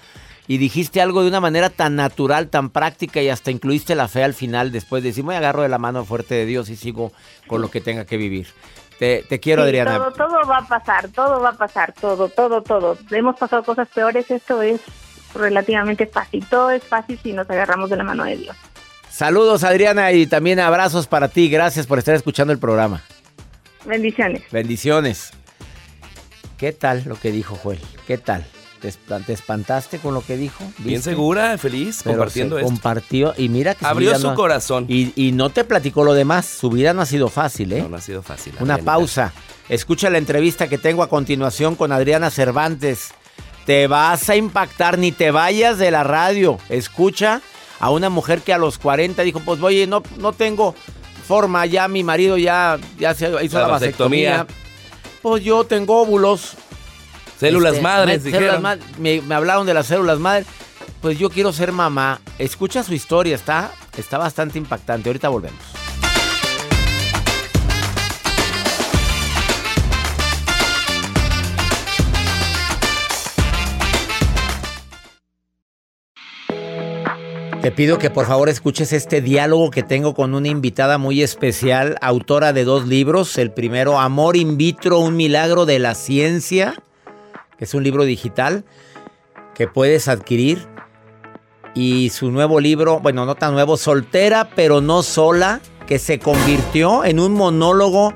y 0.48 0.58
dijiste 0.58 1.02
algo 1.02 1.22
de 1.22 1.30
una 1.30 1.40
manera 1.40 1.70
tan 1.70 1.96
natural, 1.96 2.50
tan 2.50 2.70
práctica 2.70 3.22
y 3.22 3.30
hasta 3.30 3.52
incluiste 3.52 3.96
la 3.96 4.08
fe 4.10 4.24
al 4.24 4.34
final 4.34 4.72
después 4.72 5.02
de 5.04 5.10
decir, 5.10 5.24
me 5.24 5.36
agarro 5.38 5.62
de 5.62 5.70
la 5.70 5.78
mano 5.78 6.04
fuerte 6.04 6.36
de 6.36 6.46
Dios 6.46 6.70
y 6.70 6.76
sigo 6.76 7.12
con 7.48 7.62
lo 7.62 7.70
que 7.72 7.80
tenga 7.82 8.06
que 8.06 8.18
vivir. 8.18 8.48
Te, 9.00 9.24
te 9.30 9.40
quiero, 9.40 9.62
Sí, 9.62 9.68
Adriana. 9.68 9.98
Todo, 9.98 10.12
todo 10.12 10.48
va 10.50 10.58
a 10.58 10.68
pasar, 10.68 11.08
todo 11.10 11.40
va 11.40 11.50
a 11.50 11.54
pasar, 11.58 11.94
todo, 11.94 12.28
todo, 12.30 12.62
todo. 12.64 12.98
Hemos 13.12 13.38
pasado 13.38 13.64
cosas 13.64 13.88
peores, 13.94 14.30
esto 14.32 14.62
es 14.62 14.82
relativamente 15.38 16.08
fácil. 16.08 16.46
Todo 16.50 16.72
es 16.72 16.84
fácil 16.84 17.20
si 17.22 17.34
nos 17.34 17.50
agarramos 17.50 17.90
de 17.90 17.98
la 17.98 18.04
mano 18.04 18.24
de 18.26 18.38
Dios. 18.38 18.56
Saludos, 19.10 19.64
Adriana, 19.64 20.12
y 20.12 20.28
también 20.28 20.60
abrazos 20.60 21.08
para 21.08 21.28
ti. 21.30 21.50
Gracias 21.50 21.88
por 21.88 21.98
estar 22.00 22.14
escuchando 22.16 22.54
el 22.54 22.60
programa. 22.60 23.02
Bendiciones. 23.86 24.44
Bendiciones. 24.52 25.32
¿Qué 26.58 26.72
tal 26.74 27.04
lo 27.06 27.16
que 27.20 27.32
dijo 27.32 27.56
Joel? 27.56 27.80
¿Qué 28.08 28.18
tal? 28.18 28.46
¿Te, 28.82 28.90
esp- 28.90 29.26
te 29.26 29.34
espantaste 29.34 29.98
con 29.98 30.14
lo 30.14 30.22
que 30.24 30.38
dijo? 30.38 30.64
Bien 30.80 31.02
segura, 31.02 31.58
feliz, 31.58 32.02
Pero 32.04 32.16
compartiendo 32.18 32.56
se 32.58 32.62
esto. 32.62 32.72
compartió 32.74 33.34
y 33.38 33.50
mira 33.50 33.74
que 33.74 33.86
Abrió 33.86 34.16
su 34.20 34.28
no- 34.28 34.36
corazón. 34.36 34.86
Y, 34.88 35.14
y 35.16 35.32
no 35.32 35.50
te 35.50 35.64
platicó 35.64 36.04
lo 36.04 36.14
demás. 36.14 36.46
Su 36.46 36.70
vida 36.70 36.94
no 36.94 37.02
ha 37.02 37.06
sido 37.08 37.28
fácil, 37.30 37.74
¿eh? 37.74 37.82
No, 37.82 37.90
no 37.90 37.98
ha 37.98 38.02
sido 38.02 38.22
fácil. 38.22 38.54
Una 38.60 38.78
pausa. 38.78 39.34
Escucha 39.70 40.10
la 40.12 40.18
entrevista 40.20 40.68
que 40.68 40.78
tengo 40.78 41.02
a 41.02 41.10
continuación 41.10 41.76
con 41.76 41.92
Adriana 41.92 42.30
Cervantes. 42.30 43.10
Te 43.68 43.86
vas 43.86 44.28
a 44.30 44.36
impactar, 44.36 44.98
ni 44.98 45.12
te 45.12 45.30
vayas 45.30 45.78
de 45.78 45.92
la 45.92 46.04
radio. 46.04 46.58
Escucha 46.70 47.42
a 47.80 47.92
una 47.92 48.10
mujer 48.10 48.42
que 48.42 48.54
a 48.54 48.58
los 48.58 48.80
40 48.80 49.22
dijo, 49.22 49.40
pues 49.42 49.62
oye, 49.62 49.86
no, 49.86 50.02
no 50.18 50.34
tengo 50.34 50.74
forma, 51.28 51.66
ya 51.68 51.88
mi 51.90 52.04
marido 52.04 52.38
ya, 52.38 52.80
ya 52.98 53.14
se 53.14 53.28
hizo 53.44 53.58
La 53.60 53.68
la 53.68 53.74
vasectomía. 53.74 54.32
vasectomía. 54.46 54.48
Pues 55.22 55.44
yo 55.44 55.64
tengo 55.66 56.02
óvulos. 56.02 56.54
Células 57.40 57.74
Este, 57.74 57.84
madres, 57.84 58.24
me- 58.24 58.32
dijeron. 58.32 58.56
células 58.56 58.80
me, 58.98 59.22
me 59.22 59.36
hablaron 59.36 59.68
de 59.68 59.74
las 59.76 59.86
células 59.86 60.18
madres. 60.18 60.48
Pues 61.02 61.20
yo 61.20 61.30
quiero 61.30 61.52
ser 61.54 61.72
mamá. 61.72 62.22
Escucha 62.40 62.82
su 62.84 62.94
historia, 62.94 63.36
está, 63.36 63.72
está 63.98 64.18
bastante 64.18 64.58
impactante. 64.58 65.10
Ahorita 65.10 65.30
volvemos. 65.30 65.60
Te 77.68 77.74
pido 77.74 77.98
que 77.98 78.10
por 78.10 78.26
favor 78.26 78.48
escuches 78.48 78.94
este 78.94 79.20
diálogo 79.20 79.72
que 79.72 79.84
tengo 79.84 80.14
con 80.14 80.34
una 80.34 80.48
invitada 80.48 80.98
muy 80.98 81.22
especial, 81.22 81.98
autora 82.00 82.54
de 82.54 82.64
dos 82.64 82.88
libros. 82.88 83.38
El 83.38 83.52
primero, 83.52 84.00
Amor 84.00 84.38
in 84.38 84.56
vitro, 84.56 85.00
un 85.00 85.18
milagro 85.18 85.66
de 85.66 85.78
la 85.78 85.94
ciencia, 85.94 86.82
que 87.58 87.66
es 87.66 87.74
un 87.74 87.84
libro 87.84 88.06
digital 88.06 88.64
que 89.54 89.68
puedes 89.68 90.08
adquirir. 90.08 90.66
y 91.76 92.10
su 92.12 92.32
nuevo 92.32 92.62
libro, 92.62 93.02
bueno, 93.02 93.26
no 93.26 93.36
tan 93.36 93.52
nuevo, 93.54 93.76
Soltera 93.76 94.50
pero 94.56 94.80
no 94.80 95.04
sola, 95.04 95.60
que 95.88 96.00
se 96.00 96.20
convirtió 96.20 97.04
en 97.04 97.20
un 97.20 97.34
monólogo 97.34 98.14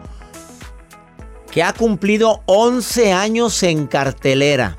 que 1.51 1.62
ha 1.62 1.74
cumplido 1.74 2.41
11 2.46 3.12
años 3.12 3.63
en 3.63 3.88
cartelera. 3.88 4.77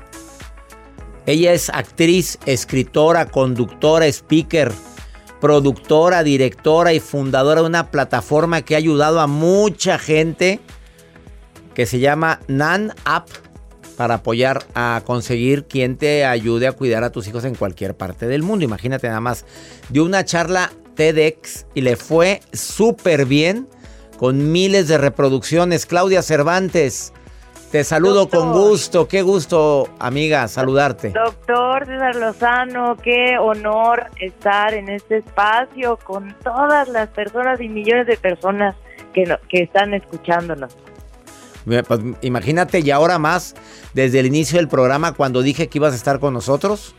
Ella 1.25 1.53
es 1.53 1.69
actriz, 1.69 2.37
escritora, 2.45 3.27
conductora, 3.27 4.05
speaker, 4.07 4.71
productora, 5.39 6.23
directora 6.23 6.93
y 6.93 6.99
fundadora 6.99 7.61
de 7.61 7.67
una 7.67 7.91
plataforma 7.91 8.61
que 8.61 8.75
ha 8.75 8.77
ayudado 8.77 9.19
a 9.19 9.27
mucha 9.27 9.97
gente 9.99 10.59
que 11.73 11.85
se 11.85 11.99
llama 11.99 12.39
Nan 12.47 12.93
App 13.05 13.29
para 13.97 14.15
apoyar 14.15 14.65
a 14.75 15.01
conseguir 15.05 15.65
quien 15.65 15.97
te 15.97 16.25
ayude 16.25 16.67
a 16.67 16.71
cuidar 16.73 17.03
a 17.03 17.11
tus 17.11 17.27
hijos 17.27 17.45
en 17.45 17.55
cualquier 17.55 17.95
parte 17.95 18.27
del 18.27 18.43
mundo. 18.43 18.65
Imagínate 18.65 19.07
nada 19.07 19.21
más. 19.21 19.45
Dio 19.89 20.03
una 20.03 20.25
charla 20.25 20.71
TEDx 20.95 21.65
y 21.73 21.81
le 21.81 21.95
fue 21.95 22.41
súper 22.51 23.25
bien 23.25 23.67
con 24.17 24.51
miles 24.51 24.87
de 24.87 24.97
reproducciones. 24.97 25.85
Claudia 25.85 26.21
Cervantes, 26.21 27.13
te 27.73 27.83
saludo 27.83 28.29
con 28.29 28.51
gusto. 28.51 29.07
Qué 29.07 29.23
gusto, 29.23 29.89
amiga, 29.97 30.47
saludarte. 30.47 31.09
Doctor 31.09 31.87
César 31.87 32.15
Lozano, 32.17 32.95
qué 32.97 33.39
honor 33.39 34.11
estar 34.19 34.75
en 34.75 34.89
este 34.89 35.17
espacio 35.17 35.97
con 35.97 36.35
todas 36.43 36.87
las 36.87 37.09
personas 37.09 37.59
y 37.61 37.69
millones 37.69 38.05
de 38.05 38.15
personas 38.15 38.75
que, 39.11 39.23
que 39.49 39.63
están 39.63 39.95
escuchándonos. 39.95 40.77
Pues, 41.65 41.99
imagínate, 42.21 42.81
y 42.81 42.91
ahora 42.91 43.17
más, 43.17 43.55
desde 43.95 44.19
el 44.19 44.27
inicio 44.27 44.59
del 44.59 44.67
programa, 44.67 45.13
cuando 45.13 45.41
dije 45.41 45.67
que 45.67 45.79
ibas 45.79 45.93
a 45.93 45.95
estar 45.95 46.19
con 46.19 46.35
nosotros. 46.35 46.93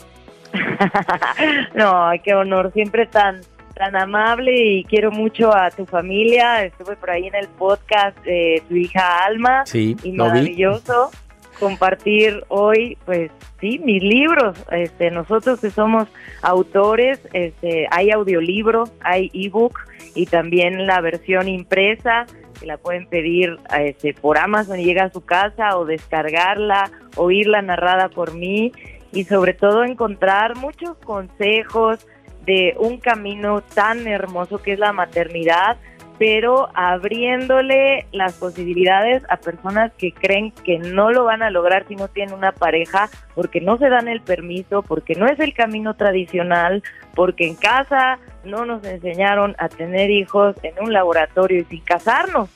no, 1.76 2.10
qué 2.24 2.34
honor, 2.34 2.72
siempre 2.72 3.06
tan 3.06 3.42
tan 3.74 3.96
amable 3.96 4.54
y 4.56 4.84
quiero 4.84 5.10
mucho 5.10 5.54
a 5.54 5.70
tu 5.70 5.84
familia. 5.86 6.64
Estuve 6.64 6.96
por 6.96 7.10
ahí 7.10 7.26
en 7.26 7.34
el 7.34 7.48
podcast 7.48 8.16
de 8.24 8.62
tu 8.68 8.76
hija 8.76 9.24
Alma. 9.24 9.66
Sí, 9.66 9.96
y 10.02 10.12
maravilloso 10.12 11.10
compartir 11.58 12.44
hoy, 12.48 12.98
pues 13.04 13.30
sí, 13.60 13.78
mis 13.78 14.02
libros. 14.02 14.56
Este, 14.70 15.10
nosotros 15.10 15.60
que 15.60 15.70
somos 15.70 16.08
autores, 16.42 17.20
este, 17.32 17.86
hay 17.90 18.10
audiolibro, 18.10 18.84
hay 19.00 19.30
ebook 19.32 19.78
y 20.14 20.26
también 20.26 20.86
la 20.86 21.00
versión 21.00 21.48
impresa 21.48 22.26
que 22.58 22.66
la 22.66 22.78
pueden 22.78 23.06
pedir 23.06 23.58
este, 23.78 24.14
por 24.14 24.38
Amazon 24.38 24.78
y 24.78 24.84
llega 24.84 25.04
a 25.04 25.10
su 25.10 25.22
casa 25.22 25.76
o 25.76 25.84
descargarla, 25.84 26.90
oírla 27.16 27.62
narrada 27.62 28.08
por 28.08 28.34
mí 28.34 28.72
y 29.12 29.24
sobre 29.24 29.54
todo 29.54 29.84
encontrar 29.84 30.56
muchos 30.56 30.96
consejos 30.98 32.06
de 32.44 32.74
un 32.78 32.98
camino 32.98 33.62
tan 33.62 34.06
hermoso 34.06 34.58
que 34.58 34.72
es 34.72 34.78
la 34.78 34.92
maternidad, 34.92 35.76
pero 36.18 36.68
abriéndole 36.74 38.06
las 38.12 38.34
posibilidades 38.34 39.24
a 39.28 39.36
personas 39.36 39.92
que 39.98 40.12
creen 40.12 40.52
que 40.52 40.78
no 40.78 41.10
lo 41.10 41.24
van 41.24 41.42
a 41.42 41.50
lograr 41.50 41.86
si 41.88 41.96
no 41.96 42.08
tienen 42.08 42.34
una 42.34 42.52
pareja, 42.52 43.08
porque 43.34 43.60
no 43.60 43.78
se 43.78 43.88
dan 43.88 44.08
el 44.08 44.20
permiso, 44.20 44.82
porque 44.82 45.14
no 45.14 45.26
es 45.26 45.40
el 45.40 45.54
camino 45.54 45.94
tradicional, 45.94 46.82
porque 47.14 47.46
en 47.46 47.56
casa 47.56 48.18
no 48.44 48.64
nos 48.64 48.84
enseñaron 48.84 49.56
a 49.58 49.68
tener 49.68 50.10
hijos 50.10 50.56
en 50.62 50.74
un 50.80 50.92
laboratorio 50.92 51.60
y 51.60 51.64
sin 51.64 51.80
casarnos. 51.80 52.48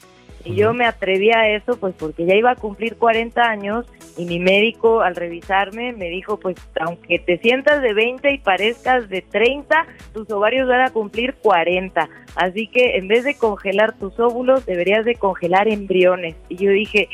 Y 0.44 0.54
yo 0.54 0.72
me 0.72 0.86
atreví 0.86 1.30
a 1.30 1.48
eso 1.48 1.76
pues 1.78 1.94
porque 1.98 2.24
ya 2.24 2.34
iba 2.34 2.52
a 2.52 2.56
cumplir 2.56 2.96
40 2.96 3.42
años 3.42 3.86
y 4.16 4.24
mi 4.24 4.38
médico 4.38 5.00
al 5.00 5.14
revisarme 5.14 5.92
me 5.92 6.08
dijo 6.08 6.38
pues 6.38 6.56
aunque 6.80 7.18
te 7.18 7.38
sientas 7.38 7.82
de 7.82 7.92
20 7.92 8.32
y 8.32 8.38
parezcas 8.38 9.08
de 9.08 9.22
30, 9.22 9.86
tus 10.12 10.30
ovarios 10.30 10.68
van 10.68 10.82
a 10.82 10.90
cumplir 10.90 11.34
40. 11.34 12.08
Así 12.36 12.68
que 12.68 12.96
en 12.96 13.08
vez 13.08 13.24
de 13.24 13.36
congelar 13.36 13.98
tus 13.98 14.18
óvulos 14.18 14.64
deberías 14.64 15.04
de 15.04 15.16
congelar 15.16 15.68
embriones. 15.68 16.36
Y 16.48 16.56
yo 16.56 16.70
dije, 16.70 17.08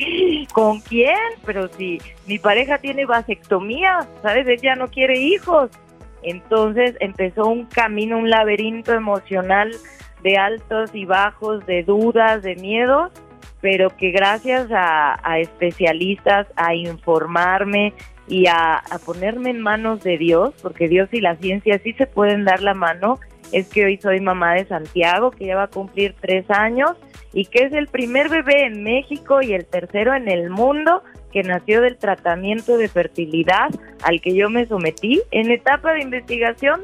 ¿con 0.53 0.81
quién? 0.81 1.17
Pero 1.45 1.69
si 1.69 1.99
mi 2.27 2.39
pareja 2.39 2.79
tiene 2.79 3.07
vasectomía, 3.07 4.07
¿sabes? 4.23 4.47
Ella 4.47 4.75
no 4.77 4.89
quiere 4.89 5.19
hijos. 5.19 5.71
Entonces 6.23 6.97
empezó 7.01 7.47
un 7.47 7.67
camino, 7.67 8.19
un 8.19 8.31
laberinto 8.31 8.93
emocional 8.95 9.71
de 10.25 10.39
altos 10.39 10.91
y 10.95 11.05
bajos, 11.05 11.65
de 11.67 11.85
dudas, 11.85 12.43
de 12.43 12.57
miedos, 12.57 13.13
pero 13.61 13.91
que 13.91 14.11
gracias 14.11 14.69
a, 14.73 15.39
especialistas, 15.39 16.47
a 16.57 16.75
informarme 16.75 17.93
y 18.27 18.47
a, 18.47 18.79
a, 18.79 18.99
ponerme 19.05 19.51
en 19.51 19.61
manos 19.61 20.03
de 20.03 20.19
Dios, 20.19 20.55
porque 20.63 20.89
Dios 20.89 21.11
y 21.13 21.21
la 21.21 21.37
ciencia 21.37 21.79
sí 21.85 21.93
se 21.93 22.07
pueden 22.07 22.45
dar 22.45 22.63
la 22.63 22.75
mano, 22.75 23.21
es 23.53 23.69
que 23.69 23.85
hoy 23.85 23.99
soy 23.99 24.21
mamá 24.21 24.55
de 24.55 24.65
Santiago, 24.65 25.31
que 25.31 25.47
ya 25.47 25.57
va 25.57 25.65
a 25.65 25.71
cumplir 25.71 26.15
tres 26.21 26.51
años 26.51 26.93
y 27.35 27.45
que 27.45 27.65
es 27.65 27.73
el 27.75 27.89
primer 27.89 28.31
bebé 28.31 28.65
en 28.65 28.83
México 28.83 29.43
y 29.43 29.53
el 29.53 29.67
tercero 29.67 30.15
en 30.15 30.29
el 30.29 30.49
mundo 30.49 31.03
que 31.33 31.43
nació 31.43 31.83
del 31.83 31.99
tratamiento 31.99 32.79
de 32.79 32.89
fertilidad 32.89 33.69
al 34.03 34.21
que 34.23 34.35
yo 34.35 34.49
me 34.49 34.67
sometí 34.67 35.21
en 35.33 35.51
etapa 35.51 35.93
de 35.93 36.03
investigación 36.03 36.81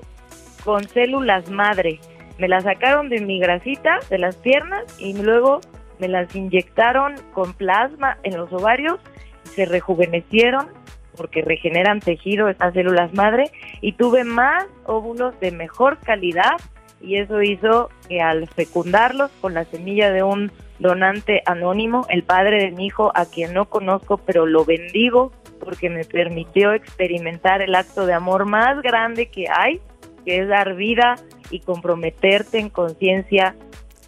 con 0.64 0.87
células 0.88 1.48
madre 1.50 2.00
me 2.40 2.48
las 2.48 2.64
sacaron 2.64 3.09
de 3.11 3.20
mi 3.20 3.38
grasita, 3.38 3.98
de 4.09 4.18
las 4.18 4.37
piernas, 4.37 4.85
y 4.98 5.12
luego 5.20 5.61
me 5.98 6.09
las 6.09 6.35
inyectaron 6.35 7.14
con 7.33 7.53
plasma 7.53 8.16
en 8.22 8.37
los 8.37 8.53
ovarios, 8.53 8.98
y 9.44 9.48
se 9.50 9.66
rejuvenecieron 9.66 10.68
porque 11.16 11.42
regeneran 11.42 12.00
tejido 12.00 12.48
estas 12.48 12.72
células 12.72 13.12
madre, 13.12 13.50
y 13.83 13.92
tuve 13.92 14.24
más 14.24 14.66
óvulos 14.87 15.38
de 15.40 15.50
mejor 15.50 15.98
calidad, 15.98 16.57
y 17.03 17.16
eso 17.16 17.42
hizo 17.42 17.90
que 18.09 18.22
al 18.22 18.48
fecundarlos 18.48 19.31
con 19.40 19.53
la 19.53 19.64
semilla 19.66 20.11
de 20.11 20.22
un 20.22 20.50
donante 20.79 21.42
anónimo, 21.44 22.07
el 22.09 22.22
padre 22.22 22.64
de 22.64 22.70
mi 22.70 22.87
hijo, 22.87 23.12
a 23.14 23.26
quien 23.26 23.53
no 23.53 23.66
conozco, 23.66 24.16
pero 24.16 24.46
lo 24.46 24.64
bendigo 24.64 25.33
porque 25.61 25.90
me 25.90 26.05
permitió 26.07 26.72
experimentar 26.72 27.61
el 27.61 27.74
acto 27.74 28.07
de 28.07 28.14
amor 28.14 28.46
más 28.46 28.81
grande 28.81 29.26
que 29.26 29.46
hay, 29.48 29.81
que 30.24 30.40
es 30.40 30.48
dar 30.48 30.76
vida 30.76 31.16
y 31.50 31.61
comprometerte 31.61 32.59
en 32.59 32.68
conciencia 32.70 33.54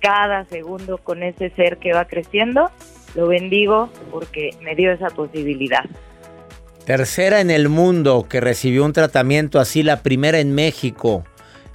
cada 0.01 0.44
segundo 0.46 0.98
con 0.98 1.22
ese 1.22 1.51
ser 1.51 1.79
que 1.79 1.92
va 1.92 2.07
creciendo. 2.07 2.70
Lo 3.14 3.29
bendigo 3.29 3.90
porque 4.11 4.51
me 4.62 4.75
dio 4.75 4.92
esa 4.92 5.09
posibilidad. 5.09 5.85
Tercera 6.85 7.40
en 7.40 7.51
el 7.51 7.68
mundo 7.68 8.27
que 8.29 8.40
recibió 8.40 8.85
un 8.85 8.92
tratamiento 8.92 9.61
así, 9.61 9.83
la 9.83 10.03
primera 10.03 10.40
en 10.40 10.53
México. 10.55 11.25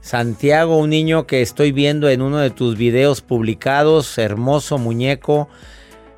Santiago, 0.01 0.77
un 0.77 0.89
niño 0.89 1.27
que 1.27 1.41
estoy 1.41 1.71
viendo 1.71 2.09
en 2.09 2.21
uno 2.21 2.39
de 2.39 2.49
tus 2.49 2.77
videos 2.77 3.21
publicados, 3.21 4.17
hermoso 4.17 4.77
muñeco. 4.77 5.47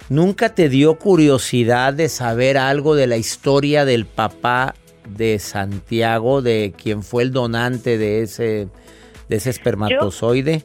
¿Nunca 0.10 0.56
te 0.56 0.70
dio 0.70 0.98
curiosidad 0.98 1.94
de 1.94 2.10
saber 2.10 2.58
algo 2.58 2.96
de 2.96 3.08
la 3.08 3.18
historia 3.18 3.86
del 3.86 4.06
papá 4.06 4.74
de 5.10 5.40
Santiago, 5.40 6.42
de 6.42 6.74
quien 6.76 7.04
fue 7.04 7.24
el 7.24 7.32
donante 7.32 7.98
de 7.98 8.22
ese 8.22 8.68
de 9.30 9.36
ese 9.36 9.52
espermatozoide? 9.52 10.64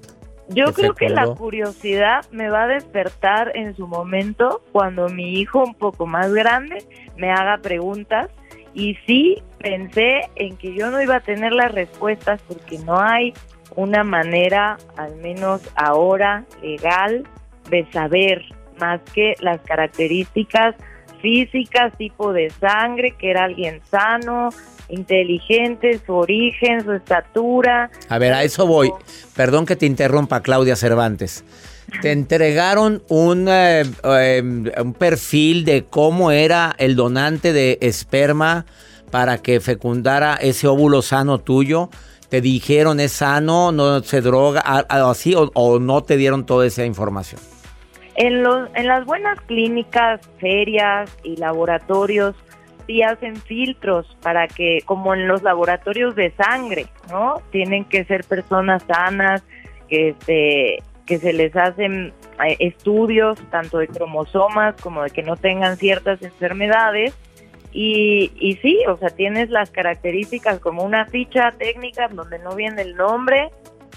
Yo, 0.49 0.67
creo 0.75 0.95
que 0.95 1.09
la 1.09 1.27
curiosidad 1.27 2.25
me 2.31 2.51
va 2.51 2.65
a 2.65 2.67
despertar 2.67 3.53
en 3.55 3.75
su 3.77 3.87
momento 3.87 4.63
cuando 4.73 5.09
mi 5.09 5.39
hijo 5.39 5.65
un 5.65 5.75
poco 5.75 6.07
más 6.07 6.33
grande 6.35 6.85
me 7.17 7.31
haga 7.31 7.59
preguntas 7.59 8.29
y 8.75 8.97
sí 9.07 9.43
pensé 9.59 10.29
en 10.37 10.57
que 10.57 10.75
yo 10.75 10.91
no 10.91 11.01
iba 11.01 11.17
a 11.17 11.21
tener 11.21 11.53
las 11.53 11.73
respuestas 11.73 12.43
porque 12.47 12.79
no 12.79 13.01
hay 13.01 13.33
una 13.75 14.05
manera, 14.05 14.77
al 14.97 15.17
menos 15.17 15.63
ahora, 15.77 16.45
legal, 16.63 17.27
de 17.71 17.91
saber 17.91 18.43
más 18.79 19.01
que 19.15 19.35
las 19.41 19.61
características 19.63 20.75
físicas, 21.25 21.97
tipo 21.97 22.35
de 22.35 22.51
sangre, 22.51 23.15
que 23.19 23.31
era 23.31 23.45
alguien 23.45 23.81
sano, 23.91 24.51
inteligente, 24.91 25.99
su 26.05 26.13
origen, 26.13 26.85
su 26.85 26.93
estatura. 26.93 27.91
A 28.11 28.19
ver, 28.19 28.35
a 28.35 28.45
eso 28.45 28.67
voy. 28.67 28.93
Perdón 29.35 29.65
que 29.65 29.75
te 29.75 29.87
interrumpa, 29.87 30.43
Claudia 30.43 30.77
Cervantes. 30.77 31.43
Te 32.03 32.13
entregaron 32.13 33.03
un, 33.09 33.47
eh, 33.49 33.85
em, 34.05 34.71
un 34.79 34.93
perfil 34.93 35.65
de 35.65 35.87
cómo 35.89 36.31
era 36.31 36.75
el 36.77 36.95
donante 36.95 37.55
de 37.55 37.79
esperma 37.81 38.67
para 39.11 39.39
que 39.39 39.61
fecundara 39.61 40.35
ese 40.35 40.69
óvulo 40.69 41.01
sano 41.01 41.39
tuyo. 41.39 41.89
Te 42.29 42.43
dijeron 42.43 43.01
es 43.01 43.13
sano, 43.13 43.73
no 43.73 44.03
se 44.03 44.21
droga, 44.21 44.61
así 44.61 45.35
o, 45.35 45.51
o 45.55 45.79
no 45.79 46.03
te 46.03 46.19
dieron 46.19 46.45
toda 46.45 46.67
esa 46.67 46.85
información. 46.85 47.41
En, 48.17 48.43
los, 48.43 48.69
en 48.75 48.87
las 48.87 49.05
buenas 49.05 49.41
clínicas, 49.43 50.21
ferias 50.39 51.15
y 51.25 51.37
laboratorios 51.37 52.37
sí 52.87 53.03
hacen 53.03 53.37
filtros 53.37 54.17
para 54.23 54.47
que, 54.47 54.81
como 54.85 55.15
en 55.15 55.27
los 55.27 55.43
laboratorios 55.43 56.15
de 56.15 56.33
sangre, 56.33 56.87
¿no? 57.11 57.43
Tienen 57.51 57.85
que 57.85 58.05
ser 58.05 58.25
personas 58.25 58.83
sanas, 58.85 59.43
que 59.89 60.15
se, 60.25 60.83
que 61.07 61.19
se 61.19 61.33
les 61.33 61.55
hacen 61.57 62.13
eh, 62.45 62.57
estudios 62.59 63.39
tanto 63.51 63.79
de 63.79 63.89
cromosomas 63.89 64.75
como 64.81 65.03
de 65.03 65.11
que 65.11 65.23
no 65.23 65.37
tengan 65.37 65.77
ciertas 65.77 66.23
enfermedades 66.23 67.15
y, 67.73 68.33
y 68.39 68.55
sí, 68.57 68.79
o 68.89 68.97
sea, 68.97 69.11
tienes 69.11 69.51
las 69.51 69.71
características 69.71 70.61
como 70.61 70.85
una 70.85 71.07
ficha 71.07 71.53
técnica 71.59 72.09
donde 72.09 72.39
no 72.39 72.55
viene 72.55 72.83
el 72.83 72.95
nombre 72.95 73.51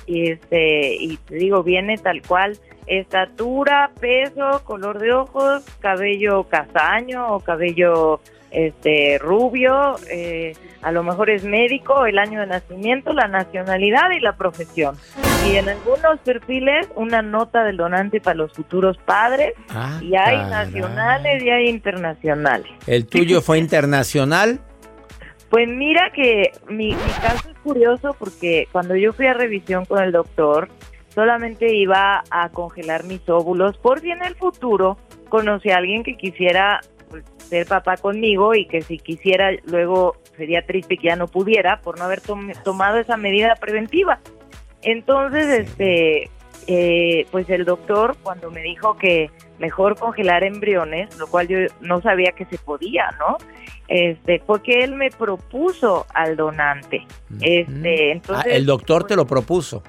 y 0.06 0.32
este 0.32 0.95
y 0.95 1.17
te 1.17 1.36
digo 1.36 1.63
viene 1.63 1.97
tal 1.97 2.21
cual 2.21 2.58
estatura, 2.88 3.91
peso, 4.00 4.62
color 4.63 5.00
de 5.00 5.12
ojos, 5.13 5.63
cabello 5.80 6.43
castaño 6.45 7.28
o 7.34 7.39
cabello 7.39 8.19
este 8.50 9.17
rubio, 9.19 9.95
eh, 10.10 10.54
a 10.82 10.91
lo 10.93 11.04
mejor 11.04 11.30
es 11.30 11.43
médico, 11.43 12.06
el 12.06 12.17
año 12.17 12.39
de 12.39 12.47
nacimiento, 12.47 13.12
la 13.12 13.28
nacionalidad 13.28 14.10
y 14.12 14.21
la 14.21 14.38
profesión. 14.38 14.95
Y 15.45 15.58
en 15.58 15.67
algunos 15.67 16.19
perfiles 16.23 16.88
una 16.95 17.21
nota 17.21 17.63
del 17.65 17.76
donante 17.76 18.21
para 18.21 18.36
los 18.36 18.54
futuros 18.54 18.97
padres 19.00 19.54
Ah, 19.69 20.00
y 20.02 20.15
hay 20.15 20.38
caray. 20.38 20.50
nacionales 20.50 21.43
y 21.43 21.50
hay 21.50 21.67
internacionales. 21.67 22.71
¿El 22.88 23.06
tuyo 23.06 23.41
fue 23.41 23.60
internacional? 23.60 24.60
Pues 25.50 25.67
mira 25.67 26.12
que 26.15 26.52
mi, 26.69 26.88
mi 26.88 27.12
caso 27.21 27.50
es 27.50 27.58
curioso 27.60 28.15
porque 28.17 28.67
cuando 28.71 28.95
yo 28.95 29.12
fui 29.13 29.28
a 29.28 29.34
revisión 29.34 29.86
con 29.86 30.02
el 30.04 30.12
doctor, 30.13 30.69
solamente 31.17 31.73
iba 31.75 32.23
a 32.30 32.49
congelar 32.49 33.03
mis 33.03 33.27
óvulos 33.27 33.75
por 33.80 33.99
si 34.01 34.12
en 34.12 34.21
el 34.23 34.36
futuro 34.36 34.99
conocí 35.30 35.71
a 35.71 35.77
alguien 35.77 36.03
que 36.03 36.15
quisiera 36.15 36.80
pues, 37.10 37.23
ser 37.39 37.65
papá 37.65 37.97
conmigo 37.97 38.53
y 38.53 38.67
que 38.67 38.84
si 38.84 38.99
quisiera 38.99 39.49
luego 39.65 40.17
sería 40.38 40.63
triste 40.63 40.95
que 40.95 41.08
ya 41.08 41.15
no 41.15 41.25
pudiera 41.27 41.82
por 41.82 41.97
no 41.97 42.06
haber 42.06 42.21
tom- 42.21 42.51
tomado 42.63 42.99
esa 42.99 43.17
medida 43.17 43.56
preventiva. 43.56 44.19
Entonces, 44.84 45.47
este, 45.62 46.30
eh, 46.67 47.25
pues 47.32 47.49
el 47.49 47.65
doctor 47.65 48.15
cuando 48.21 48.51
me 48.51 48.62
dijo 48.62 48.95
que 48.95 49.32
mejor 49.58 49.97
congelar 49.97 50.43
embriones, 50.43 51.17
lo 51.17 51.25
cual 51.25 51.47
yo 51.47 51.58
no 51.82 51.99
sabía 52.01 52.34
que 52.34 52.45
se 52.45 52.60
podía, 52.60 53.10
¿no? 53.17 53.38
Este, 53.88 54.39
porque 54.45 54.84
él 54.84 54.93
me 54.93 55.10
propuso 55.10 56.06
al 56.13 56.36
donante. 56.36 57.08
Este, 57.41 58.12
Ah, 58.12 58.13
entonces 58.13 58.53
el 58.53 58.67
doctor 58.67 59.06
te 59.06 59.15
lo 59.15 59.25
propuso. 59.25 59.82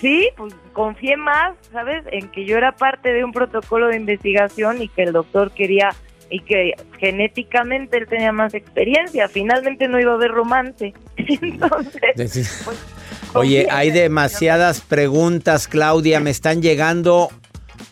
Sí, 0.00 0.28
pues 0.36 0.54
confié 0.72 1.16
más, 1.16 1.56
¿sabes? 1.72 2.04
En 2.10 2.28
que 2.28 2.44
yo 2.44 2.56
era 2.56 2.72
parte 2.72 3.12
de 3.12 3.24
un 3.24 3.32
protocolo 3.32 3.88
de 3.88 3.96
investigación 3.96 4.82
y 4.82 4.88
que 4.88 5.04
el 5.04 5.12
doctor 5.12 5.52
quería 5.52 5.90
y 6.30 6.40
que 6.40 6.72
genéticamente 6.98 7.98
él 7.98 8.06
tenía 8.08 8.32
más 8.32 8.54
experiencia. 8.54 9.28
Finalmente 9.28 9.88
no 9.88 10.00
iba 10.00 10.12
a 10.12 10.14
haber 10.14 10.32
romance. 10.32 10.94
Entonces, 11.16 12.62
pues, 12.64 12.78
Oye, 13.34 13.66
hay 13.70 13.90
demasiadas 13.90 14.80
preguntas, 14.80 15.68
Claudia. 15.68 16.20
Me 16.20 16.30
están 16.30 16.62
llegando 16.62 17.30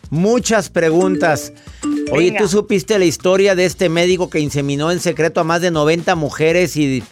muchas 0.09 0.69
preguntas. 0.69 1.53
Oye, 2.11 2.31
Venga. 2.31 2.39
¿tú 2.39 2.47
supiste 2.47 2.97
la 2.99 3.05
historia 3.05 3.55
de 3.55 3.65
este 3.65 3.89
médico 3.89 4.29
que 4.29 4.39
inseminó 4.39 4.91
en 4.91 4.99
secreto 4.99 5.41
a 5.41 5.43
más 5.43 5.61
de 5.61 5.71
90 5.71 6.15
mujeres 6.15 6.77
y 6.77 7.03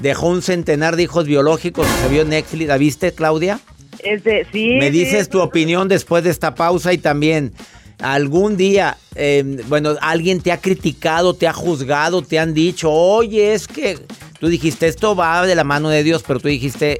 dejó 0.00 0.28
un 0.28 0.42
centenar 0.42 0.96
de 0.96 1.04
hijos 1.04 1.26
biológicos? 1.26 1.86
Se 1.86 2.08
vio 2.08 2.24
Netflix. 2.24 2.68
¿La 2.68 2.76
viste, 2.76 3.12
Claudia? 3.12 3.60
Sí, 4.02 4.76
Me 4.78 4.86
sí, 4.86 4.90
dices 4.90 5.28
tu 5.28 5.40
opinión 5.40 5.88
después 5.88 6.24
de 6.24 6.30
esta 6.30 6.54
pausa 6.54 6.92
y 6.92 6.98
también 6.98 7.52
algún 8.00 8.56
día, 8.56 8.96
eh, 9.14 9.62
bueno, 9.68 9.96
alguien 10.00 10.40
te 10.40 10.52
ha 10.52 10.60
criticado, 10.60 11.34
te 11.34 11.48
ha 11.48 11.52
juzgado, 11.52 12.22
te 12.22 12.38
han 12.38 12.54
dicho, 12.54 12.90
oye, 12.90 13.54
es 13.54 13.66
que 13.66 13.98
tú 14.38 14.48
dijiste, 14.48 14.86
esto 14.86 15.16
va 15.16 15.46
de 15.46 15.54
la 15.54 15.64
mano 15.64 15.88
de 15.88 16.04
Dios, 16.04 16.22
pero 16.26 16.38
tú 16.38 16.48
dijiste, 16.48 16.98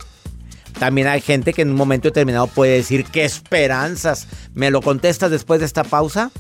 también 0.78 1.06
hay 1.08 1.20
gente 1.20 1.52
que 1.52 1.62
en 1.62 1.70
un 1.70 1.76
momento 1.76 2.08
determinado 2.08 2.46
puede 2.46 2.72
decir, 2.74 3.04
qué 3.04 3.24
esperanzas. 3.24 4.28
¿Me 4.54 4.70
lo 4.70 4.80
contestas 4.80 5.30
después 5.30 5.60
de 5.60 5.66
esta 5.66 5.84
pausa? 5.84 6.30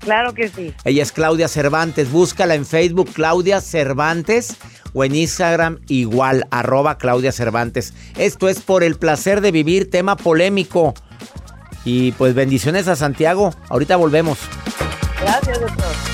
Claro 0.00 0.34
que 0.34 0.48
sí. 0.48 0.74
Ella 0.84 1.02
es 1.02 1.12
Claudia 1.12 1.48
Cervantes. 1.48 2.10
Búscala 2.10 2.54
en 2.54 2.66
Facebook, 2.66 3.10
Claudia 3.12 3.60
Cervantes, 3.60 4.56
o 4.92 5.04
en 5.04 5.14
Instagram, 5.14 5.80
igual, 5.88 6.46
arroba 6.50 6.98
Claudia 6.98 7.32
Cervantes. 7.32 7.94
Esto 8.16 8.48
es 8.48 8.60
por 8.60 8.84
el 8.84 8.96
placer 8.96 9.40
de 9.40 9.50
vivir, 9.50 9.90
tema 9.90 10.16
polémico. 10.16 10.94
Y 11.84 12.12
pues 12.12 12.34
bendiciones 12.34 12.88
a 12.88 12.96
Santiago. 12.96 13.54
Ahorita 13.68 13.96
volvemos. 13.96 14.38
Gracias, 15.20 15.60
doctor. 15.60 16.13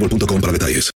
boostmobile.com 0.00 0.52
detalles. 0.52 0.90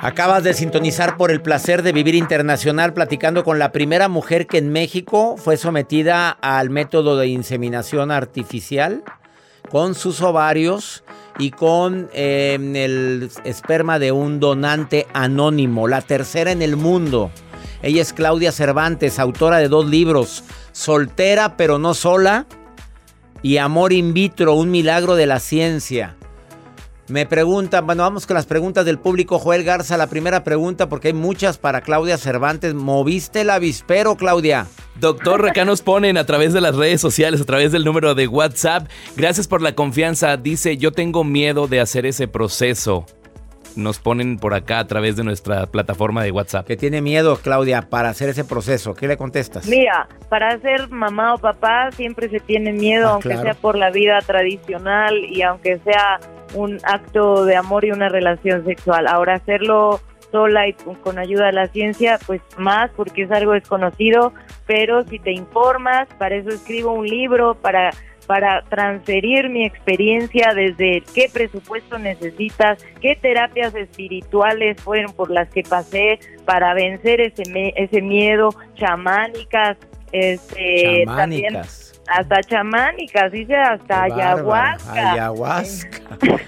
Acabas 0.00 0.44
de 0.44 0.52
sintonizar 0.52 1.16
por 1.16 1.30
el 1.30 1.40
placer 1.40 1.82
de 1.82 1.92
vivir 1.92 2.14
internacional 2.14 2.92
platicando 2.92 3.42
con 3.42 3.58
la 3.58 3.72
primera 3.72 4.08
mujer 4.08 4.46
que 4.46 4.58
en 4.58 4.70
México 4.70 5.36
fue 5.38 5.56
sometida 5.56 6.28
al 6.28 6.68
método 6.68 7.16
de 7.16 7.28
inseminación 7.28 8.10
artificial 8.10 9.02
con 9.70 9.94
sus 9.94 10.20
ovarios 10.20 11.04
y 11.38 11.52
con 11.52 12.10
eh, 12.12 12.58
el 12.60 13.30
esperma 13.44 13.98
de 13.98 14.12
un 14.12 14.40
donante 14.40 15.06
anónimo, 15.14 15.88
la 15.88 16.02
tercera 16.02 16.52
en 16.52 16.60
el 16.60 16.76
mundo. 16.76 17.30
Ella 17.82 18.02
es 18.02 18.12
Claudia 18.12 18.52
Cervantes, 18.52 19.18
autora 19.18 19.56
de 19.56 19.68
dos 19.68 19.86
libros, 19.86 20.44
Soltera 20.72 21.56
pero 21.56 21.78
no 21.78 21.94
sola 21.94 22.46
y 23.40 23.56
Amor 23.56 23.94
in 23.94 24.12
vitro, 24.12 24.54
un 24.54 24.70
milagro 24.70 25.16
de 25.16 25.26
la 25.26 25.40
ciencia. 25.40 26.14
Me 27.08 27.26
preguntan, 27.26 27.84
bueno, 27.84 28.02
vamos 28.02 28.26
con 28.26 28.34
las 28.34 28.46
preguntas 28.46 28.86
del 28.86 28.98
público. 28.98 29.38
Joel 29.38 29.62
Garza, 29.62 29.98
la 29.98 30.06
primera 30.06 30.42
pregunta, 30.42 30.88
porque 30.88 31.08
hay 31.08 31.14
muchas 31.14 31.58
para 31.58 31.82
Claudia 31.82 32.16
Cervantes. 32.16 32.72
¿Moviste 32.72 33.42
el 33.42 33.50
avispero, 33.50 34.16
Claudia? 34.16 34.66
Doctor, 35.00 35.46
acá 35.46 35.66
nos 35.66 35.82
ponen 35.82 36.16
a 36.16 36.24
través 36.24 36.54
de 36.54 36.62
las 36.62 36.74
redes 36.74 37.02
sociales, 37.02 37.42
a 37.42 37.44
través 37.44 37.72
del 37.72 37.84
número 37.84 38.14
de 38.14 38.26
WhatsApp. 38.26 38.88
Gracias 39.16 39.46
por 39.48 39.60
la 39.60 39.74
confianza. 39.74 40.36
Dice, 40.38 40.78
yo 40.78 40.92
tengo 40.92 41.24
miedo 41.24 41.66
de 41.66 41.80
hacer 41.80 42.06
ese 42.06 42.26
proceso. 42.26 43.04
Nos 43.76 43.98
ponen 43.98 44.38
por 44.38 44.54
acá 44.54 44.78
a 44.78 44.86
través 44.86 45.16
de 45.16 45.24
nuestra 45.24 45.66
plataforma 45.66 46.22
de 46.22 46.30
WhatsApp. 46.30 46.64
Que 46.66 46.76
tiene 46.76 47.02
miedo, 47.02 47.36
Claudia, 47.42 47.82
para 47.90 48.08
hacer 48.08 48.28
ese 48.30 48.44
proceso. 48.44 48.94
¿Qué 48.94 49.08
le 49.08 49.16
contestas? 49.18 49.66
Mira, 49.66 50.08
para 50.30 50.58
ser 50.60 50.88
mamá 50.90 51.34
o 51.34 51.38
papá 51.38 51.90
siempre 51.90 52.30
se 52.30 52.38
tiene 52.40 52.72
miedo, 52.72 53.08
Ah, 53.08 53.12
aunque 53.14 53.30
claro. 53.30 53.42
sea 53.42 53.54
por 53.54 53.76
la 53.76 53.90
vida 53.90 54.20
tradicional 54.24 55.16
y 55.24 55.42
aunque 55.42 55.80
sea 55.80 56.20
un 56.54 56.78
acto 56.84 57.44
de 57.44 57.56
amor 57.56 57.84
y 57.84 57.90
una 57.90 58.08
relación 58.08 58.64
sexual. 58.64 59.06
Ahora 59.06 59.34
hacerlo 59.34 60.00
sola 60.30 60.66
y 60.66 60.72
con, 60.72 61.18
ayuda 61.18 61.46
de 61.46 61.52
la 61.52 61.68
ciencia, 61.68 62.18
pues 62.26 62.40
más 62.58 62.90
porque 62.96 63.22
es 63.22 63.30
algo 63.30 63.52
desconocido, 63.52 64.32
pero 64.66 65.04
si 65.04 65.18
te 65.18 65.32
informas, 65.32 66.08
para 66.18 66.34
eso 66.34 66.48
escribo 66.48 66.92
un 66.92 67.06
libro, 67.06 67.54
para 67.54 67.90
para 68.26 68.62
transferir 68.70 69.48
mi 69.50 69.64
experiencia 69.64 70.54
desde 70.54 71.02
qué 71.14 71.28
presupuesto 71.32 71.98
necesitas, 71.98 72.82
qué 73.00 73.16
terapias 73.16 73.74
espirituales 73.74 74.80
fueron 74.80 75.12
por 75.12 75.30
las 75.30 75.48
que 75.50 75.62
pasé 75.62 76.18
para 76.44 76.74
vencer 76.74 77.20
ese 77.20 77.42
ese 77.76 78.02
miedo, 78.02 78.50
chamánicas, 78.76 79.76
este 80.14 81.02
también 81.06 81.52
Chamánicas. 81.54 82.00
hasta 82.06 82.40
chamánicas, 82.42 83.32
dice 83.32 83.56
hasta 83.56 84.04
ayahuasca. 84.04 85.12
Ayahuasca. 85.12 85.98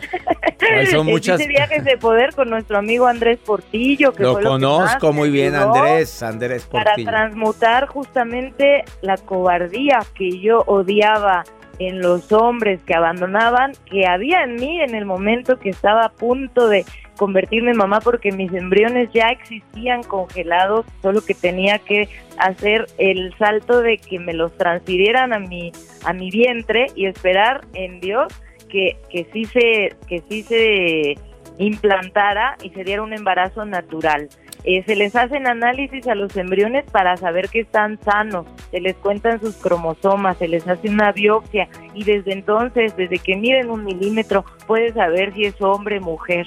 Ay, 0.74 0.86
son 0.86 1.06
muchas. 1.06 1.38
Viajes 1.46 1.84
de 1.84 1.96
poder 1.98 2.34
con 2.34 2.48
nuestro 2.50 2.78
amigo 2.78 3.06
Andrés 3.06 3.38
Portillo, 3.44 4.12
que 4.12 4.22
Lo 4.22 4.32
fue 4.34 4.42
lo 4.42 4.48
que 4.48 4.52
conozco 4.54 5.06
más 5.06 5.14
me 5.14 5.18
muy 5.20 5.30
bien, 5.30 5.54
Andrés. 5.54 6.22
Andrés 6.22 6.64
Para 6.64 6.84
Portillo. 6.92 7.10
transmutar 7.10 7.86
justamente 7.86 8.84
la 9.02 9.16
cobardía 9.16 10.00
que 10.14 10.40
yo 10.40 10.62
odiaba 10.66 11.44
en 11.78 12.00
los 12.00 12.32
hombres 12.32 12.80
que 12.86 12.94
abandonaban 12.94 13.72
que 13.90 14.06
había 14.06 14.44
en 14.44 14.56
mí 14.56 14.80
en 14.80 14.94
el 14.94 15.04
momento 15.04 15.58
que 15.58 15.70
estaba 15.70 16.04
a 16.04 16.12
punto 16.12 16.68
de 16.68 16.84
convertirme 17.16 17.70
en 17.70 17.78
mamá 17.78 18.00
porque 18.00 18.32
mis 18.32 18.52
embriones 18.52 19.10
ya 19.12 19.28
existían 19.28 20.02
congelados, 20.02 20.86
solo 21.02 21.24
que 21.24 21.34
tenía 21.34 21.78
que 21.78 22.08
hacer 22.38 22.86
el 22.98 23.34
salto 23.38 23.80
de 23.80 23.98
que 23.98 24.18
me 24.18 24.34
los 24.34 24.56
transfirieran 24.56 25.32
a 25.32 25.38
mi 25.38 25.72
a 26.04 26.12
mi 26.12 26.30
vientre 26.30 26.86
y 26.94 27.06
esperar 27.06 27.62
en 27.74 28.00
Dios 28.00 28.32
que 28.68 28.98
que 29.10 29.26
sí 29.32 29.44
se 29.46 29.96
que 30.06 30.22
sí 30.28 30.42
se 30.42 31.14
implantara 31.58 32.56
y 32.62 32.70
se 32.70 32.84
diera 32.84 33.02
un 33.02 33.12
embarazo 33.12 33.64
natural. 33.64 34.28
Eh, 34.64 34.82
se 34.84 34.96
les 34.96 35.14
hacen 35.14 35.46
análisis 35.46 36.06
a 36.08 36.14
los 36.14 36.36
embriones 36.36 36.84
para 36.90 37.16
saber 37.16 37.48
que 37.48 37.60
están 37.60 37.98
sanos, 38.02 38.46
se 38.70 38.80
les 38.80 38.96
cuentan 38.96 39.40
sus 39.40 39.54
cromosomas, 39.56 40.38
se 40.38 40.48
les 40.48 40.66
hace 40.66 40.88
una 40.88 41.12
biopsia 41.12 41.68
y 41.94 42.04
desde 42.04 42.32
entonces, 42.32 42.96
desde 42.96 43.18
que 43.18 43.36
miden 43.36 43.70
un 43.70 43.84
milímetro, 43.84 44.44
puedes 44.66 44.94
saber 44.94 45.32
si 45.34 45.44
es 45.44 45.60
hombre 45.60 45.98
o 45.98 46.02
mujer. 46.02 46.46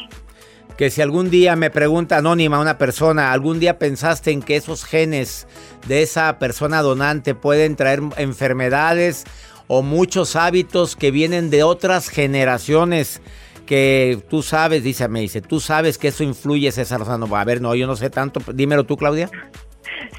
Que 0.77 0.89
si 0.89 1.01
algún 1.01 1.29
día 1.29 1.55
me 1.55 1.69
pregunta 1.69 2.17
anónima 2.17 2.59
una 2.59 2.77
persona, 2.77 3.31
¿algún 3.33 3.59
día 3.59 3.79
pensaste 3.79 4.31
en 4.31 4.41
que 4.41 4.55
esos 4.55 4.85
genes 4.85 5.47
de 5.87 6.03
esa 6.03 6.39
persona 6.39 6.81
donante 6.81 7.35
pueden 7.35 7.75
traer 7.75 8.01
enfermedades 8.17 9.25
o 9.67 9.81
muchos 9.81 10.35
hábitos 10.35 10.95
que 10.95 11.11
vienen 11.11 11.49
de 11.49 11.63
otras 11.63 12.07
generaciones? 12.07 13.21
Que 13.69 14.17
tú 14.27 14.41
sabes, 14.41 14.83
dice, 14.83 15.07
me 15.09 15.19
dice, 15.19 15.41
tú 15.41 15.59
sabes 15.59 15.99
que 15.99 16.07
eso 16.07 16.23
influye, 16.23 16.71
César 16.71 16.99
Lozano. 16.99 17.27
A 17.35 17.45
ver, 17.45 17.61
no, 17.61 17.75
yo 17.75 17.85
no 17.85 17.95
sé 17.95 18.09
tanto. 18.09 18.39
Dímelo 18.51 18.83
tú, 18.83 18.97
Claudia. 18.97 19.29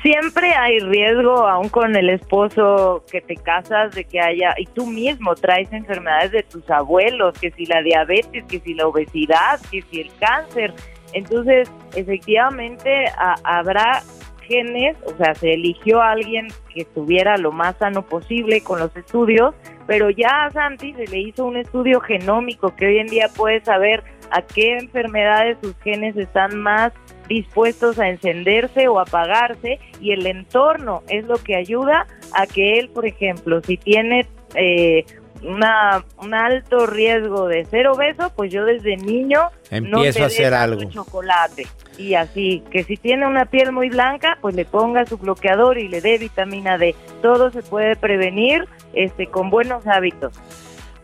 Siempre 0.02 0.54
hay 0.54 0.78
riesgo, 0.78 1.48
aún 1.48 1.68
con 1.68 1.96
el 1.96 2.10
esposo 2.10 3.04
que 3.10 3.20
te 3.20 3.34
casas, 3.34 3.92
de 3.92 4.04
que 4.04 4.20
haya, 4.20 4.54
y 4.56 4.66
tú 4.66 4.86
mismo 4.86 5.34
traes 5.34 5.72
enfermedades 5.72 6.30
de 6.30 6.44
tus 6.44 6.70
abuelos, 6.70 7.36
que 7.40 7.50
si 7.50 7.66
la 7.66 7.82
diabetes, 7.82 8.44
que 8.44 8.60
si 8.60 8.72
la 8.74 8.86
obesidad, 8.86 9.60
que 9.68 9.82
si 9.82 10.02
el 10.02 10.12
cáncer. 10.20 10.72
Entonces, 11.12 11.68
efectivamente, 11.96 13.06
habrá 13.42 14.04
genes, 14.50 14.96
o 15.06 15.16
sea, 15.16 15.34
se 15.34 15.54
eligió 15.54 16.02
a 16.02 16.10
alguien 16.10 16.48
que 16.74 16.82
estuviera 16.82 17.36
lo 17.36 17.52
más 17.52 17.76
sano 17.78 18.02
posible 18.02 18.62
con 18.62 18.80
los 18.80 18.94
estudios, 18.96 19.54
pero 19.86 20.10
ya 20.10 20.46
a 20.46 20.50
Santi 20.50 20.92
se 20.94 21.06
le 21.06 21.20
hizo 21.20 21.44
un 21.44 21.56
estudio 21.56 22.00
genómico 22.00 22.74
que 22.74 22.86
hoy 22.86 22.98
en 22.98 23.06
día 23.06 23.28
puede 23.36 23.60
saber 23.60 24.02
a 24.32 24.42
qué 24.42 24.76
enfermedades 24.76 25.58
sus 25.62 25.76
genes 25.82 26.16
están 26.16 26.58
más 26.58 26.92
dispuestos 27.28 27.98
a 28.00 28.08
encenderse 28.08 28.88
o 28.88 28.98
apagarse 28.98 29.78
y 30.00 30.10
el 30.10 30.26
entorno 30.26 31.02
es 31.08 31.24
lo 31.26 31.38
que 31.38 31.54
ayuda 31.54 32.08
a 32.34 32.46
que 32.46 32.78
él, 32.78 32.88
por 32.88 33.06
ejemplo, 33.06 33.60
si 33.62 33.76
tiene 33.76 34.26
eh, 34.56 35.04
una, 35.42 36.04
un 36.18 36.34
alto 36.34 36.86
riesgo 36.86 37.48
de 37.48 37.64
ser 37.64 37.86
obeso, 37.86 38.32
pues 38.36 38.52
yo 38.52 38.64
desde 38.64 38.96
niño 38.96 39.40
empiezo 39.70 40.24
a 40.24 40.26
hacer 40.26 40.54
algo. 40.54 40.84
Chocolate 40.90 41.66
y 42.00 42.14
así, 42.14 42.62
que 42.70 42.84
si 42.84 42.96
tiene 42.96 43.26
una 43.26 43.44
piel 43.44 43.72
muy 43.72 43.90
blanca, 43.90 44.38
pues 44.40 44.54
le 44.54 44.64
ponga 44.64 45.04
su 45.06 45.18
bloqueador 45.18 45.78
y 45.78 45.88
le 45.88 46.00
dé 46.00 46.18
vitamina 46.18 46.78
D. 46.78 46.94
Todo 47.20 47.50
se 47.50 47.62
puede 47.62 47.96
prevenir 47.96 48.66
este 48.94 49.26
con 49.26 49.50
buenos 49.50 49.86
hábitos. 49.86 50.32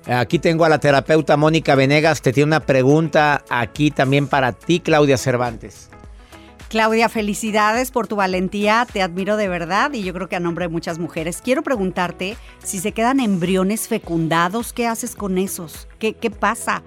Aquí 0.06 0.38
tengo 0.38 0.64
a 0.64 0.68
la 0.68 0.78
terapeuta 0.78 1.36
Mónica 1.36 1.74
Venegas, 1.74 2.22
te 2.22 2.32
tiene 2.32 2.46
una 2.46 2.60
pregunta 2.60 3.42
aquí 3.50 3.90
también 3.90 4.28
para 4.28 4.52
ti, 4.52 4.80
Claudia 4.80 5.18
Cervantes. 5.18 5.90
Claudia, 6.68 7.08
felicidades 7.08 7.92
por 7.92 8.08
tu 8.08 8.16
valentía, 8.16 8.86
te 8.92 9.00
admiro 9.00 9.36
de 9.36 9.48
verdad 9.48 9.92
y 9.92 10.02
yo 10.02 10.12
creo 10.12 10.28
que 10.28 10.36
a 10.36 10.40
nombre 10.40 10.64
de 10.64 10.68
muchas 10.68 10.98
mujeres. 10.98 11.40
Quiero 11.40 11.62
preguntarte 11.62 12.36
si 12.58 12.80
se 12.80 12.92
quedan 12.92 13.20
embriones 13.20 13.86
fecundados, 13.86 14.72
¿qué 14.72 14.86
haces 14.86 15.14
con 15.14 15.38
esos? 15.38 15.88
¿Qué, 15.98 16.14
qué 16.14 16.30
pasa? 16.30 16.82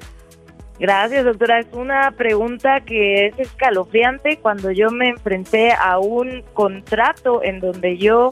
Gracias, 0.79 1.25
doctora. 1.25 1.59
Es 1.59 1.67
una 1.73 2.11
pregunta 2.11 2.81
que 2.81 3.27
es 3.27 3.39
escalofriante 3.39 4.37
cuando 4.41 4.71
yo 4.71 4.91
me 4.91 5.09
enfrenté 5.09 5.71
a 5.73 5.99
un 5.99 6.43
contrato 6.53 7.43
en 7.43 7.59
donde 7.59 7.97
yo 7.97 8.31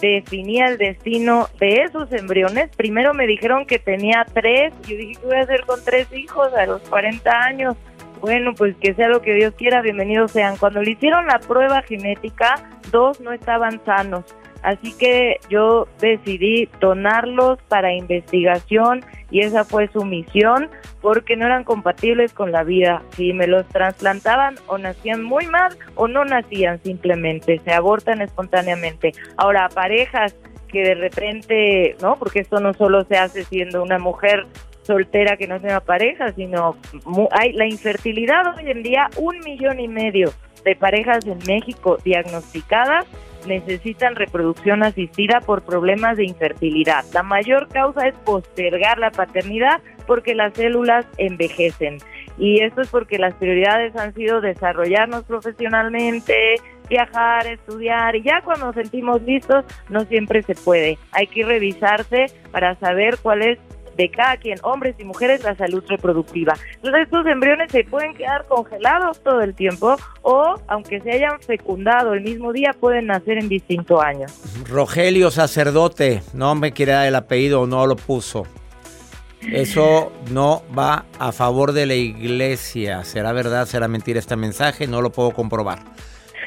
definía 0.00 0.66
el 0.66 0.78
destino 0.78 1.48
de 1.58 1.82
esos 1.82 2.12
embriones. 2.12 2.70
Primero 2.76 3.12
me 3.14 3.26
dijeron 3.26 3.66
que 3.66 3.78
tenía 3.78 4.24
tres. 4.32 4.72
Yo 4.88 4.96
dije, 4.96 5.20
¿qué 5.20 5.26
voy 5.26 5.36
a 5.36 5.40
hacer 5.40 5.64
con 5.66 5.84
tres 5.84 6.06
hijos 6.12 6.52
a 6.54 6.66
los 6.66 6.80
40 6.82 7.30
años? 7.30 7.76
Bueno, 8.20 8.52
pues 8.54 8.76
que 8.76 8.92
sea 8.94 9.08
lo 9.08 9.22
que 9.22 9.34
Dios 9.34 9.54
quiera, 9.56 9.80
bienvenidos 9.80 10.32
sean. 10.32 10.58
Cuando 10.58 10.82
le 10.82 10.90
hicieron 10.90 11.26
la 11.26 11.38
prueba 11.38 11.80
genética, 11.82 12.68
dos 12.90 13.18
no 13.20 13.32
estaban 13.32 13.82
sanos. 13.86 14.24
Así 14.62 14.92
que 14.92 15.38
yo 15.48 15.88
decidí 16.00 16.68
donarlos 16.80 17.58
para 17.68 17.94
investigación 17.94 19.02
y 19.30 19.40
esa 19.40 19.64
fue 19.64 19.88
su 19.88 20.04
misión 20.04 20.68
porque 21.00 21.34
no 21.34 21.46
eran 21.46 21.64
compatibles 21.64 22.34
con 22.34 22.52
la 22.52 22.62
vida. 22.62 23.02
Si 23.16 23.32
me 23.32 23.46
los 23.46 23.66
trasplantaban 23.68 24.56
o 24.66 24.76
nacían 24.76 25.22
muy 25.24 25.46
mal 25.46 25.74
o 25.94 26.06
no 26.06 26.26
nacían 26.26 26.78
simplemente, 26.82 27.58
se 27.64 27.72
abortan 27.72 28.20
espontáneamente. 28.20 29.12
Ahora, 29.38 29.70
parejas 29.70 30.36
que 30.68 30.82
de 30.82 30.94
repente, 30.94 31.96
¿no? 32.02 32.16
Porque 32.16 32.40
esto 32.40 32.60
no 32.60 32.74
solo 32.74 33.04
se 33.04 33.16
hace 33.16 33.44
siendo 33.44 33.82
una 33.82 33.98
mujer 33.98 34.46
soltera 34.90 35.36
que 35.36 35.46
no 35.46 35.60
sea 35.60 35.80
pareja, 35.80 36.32
sino 36.32 36.76
hay 37.30 37.52
la 37.52 37.66
infertilidad 37.66 38.42
hoy 38.56 38.70
en 38.70 38.82
día, 38.82 39.08
un 39.16 39.38
millón 39.40 39.78
y 39.78 39.86
medio 39.86 40.32
de 40.64 40.74
parejas 40.74 41.24
en 41.26 41.38
México 41.46 41.96
diagnosticadas 42.04 43.06
necesitan 43.46 44.16
reproducción 44.16 44.82
asistida 44.82 45.40
por 45.40 45.62
problemas 45.62 46.16
de 46.16 46.24
infertilidad. 46.24 47.04
La 47.14 47.22
mayor 47.22 47.68
causa 47.68 48.08
es 48.08 48.14
postergar 48.16 48.98
la 48.98 49.10
paternidad 49.10 49.80
porque 50.06 50.34
las 50.34 50.52
células 50.54 51.06
envejecen. 51.16 51.98
Y 52.36 52.62
esto 52.62 52.82
es 52.82 52.88
porque 52.88 53.18
las 53.18 53.34
prioridades 53.34 53.94
han 53.96 54.14
sido 54.14 54.40
desarrollarnos 54.40 55.24
profesionalmente, 55.24 56.56
viajar, 56.88 57.46
estudiar, 57.46 58.16
y 58.16 58.22
ya 58.22 58.42
cuando 58.42 58.66
nos 58.66 58.74
sentimos 58.74 59.22
listos 59.22 59.64
no 59.88 60.00
siempre 60.04 60.42
se 60.42 60.54
puede. 60.54 60.98
Hay 61.12 61.26
que 61.26 61.44
revisarse 61.44 62.26
para 62.50 62.74
saber 62.76 63.18
cuál 63.22 63.42
es 63.42 63.58
de 63.96 64.10
cada 64.10 64.36
quien, 64.36 64.58
hombres 64.62 64.96
y 64.98 65.04
mujeres, 65.04 65.42
la 65.42 65.54
salud 65.54 65.82
reproductiva. 65.88 66.54
Entonces 66.76 67.02
estos 67.04 67.26
embriones 67.26 67.70
se 67.70 67.84
pueden 67.84 68.14
quedar 68.14 68.46
congelados 68.46 69.20
todo 69.22 69.40
el 69.40 69.54
tiempo 69.54 69.96
o, 70.22 70.54
aunque 70.68 71.00
se 71.00 71.12
hayan 71.12 71.40
fecundado 71.40 72.14
el 72.14 72.22
mismo 72.22 72.52
día, 72.52 72.74
pueden 72.78 73.06
nacer 73.06 73.38
en 73.38 73.48
distintos 73.48 74.02
años. 74.02 74.32
Rogelio, 74.68 75.30
sacerdote, 75.30 76.22
no 76.34 76.54
me 76.54 76.72
quiere 76.72 76.92
dar 76.92 77.06
el 77.06 77.14
apellido, 77.14 77.66
no 77.66 77.86
lo 77.86 77.96
puso. 77.96 78.46
Eso 79.42 80.12
no 80.30 80.62
va 80.78 81.06
a 81.18 81.32
favor 81.32 81.72
de 81.72 81.86
la 81.86 81.94
iglesia. 81.94 83.04
¿Será 83.04 83.32
verdad, 83.32 83.66
será 83.66 83.88
mentira 83.88 84.18
este 84.18 84.36
mensaje? 84.36 84.86
No 84.86 85.00
lo 85.00 85.10
puedo 85.10 85.30
comprobar. 85.30 85.80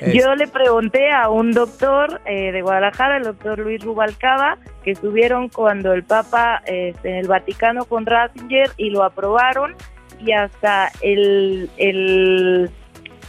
Yo 0.02 0.36
le 0.36 0.48
pregunté 0.48 1.12
a 1.12 1.30
un 1.30 1.52
doctor 1.52 2.22
eh, 2.26 2.52
de 2.52 2.62
Guadalajara, 2.62 3.18
el 3.18 3.24
doctor 3.24 3.60
Luis 3.60 3.84
Rubalcaba, 3.84 4.58
que 4.84 4.92
estuvieron 4.92 5.50
cuando 5.50 5.94
el 5.94 6.04
Papa 6.04 6.62
este, 6.66 7.10
en 7.10 7.16
el 7.16 7.28
Vaticano 7.28 7.86
con 7.86 8.06
Ratzinger 8.06 8.72
y 8.78 8.90
lo 8.90 9.04
aprobaron 9.04 9.76
y 10.20 10.32
hasta 10.32 10.92
el, 11.02 11.70
el, 11.78 12.70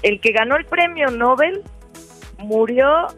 el 0.03 0.20
que 0.20 0.33
ganó 0.33 0.57
el 0.57 0.64
premio 0.64 1.11
Nobel 1.11 1.62
murió 2.38 3.09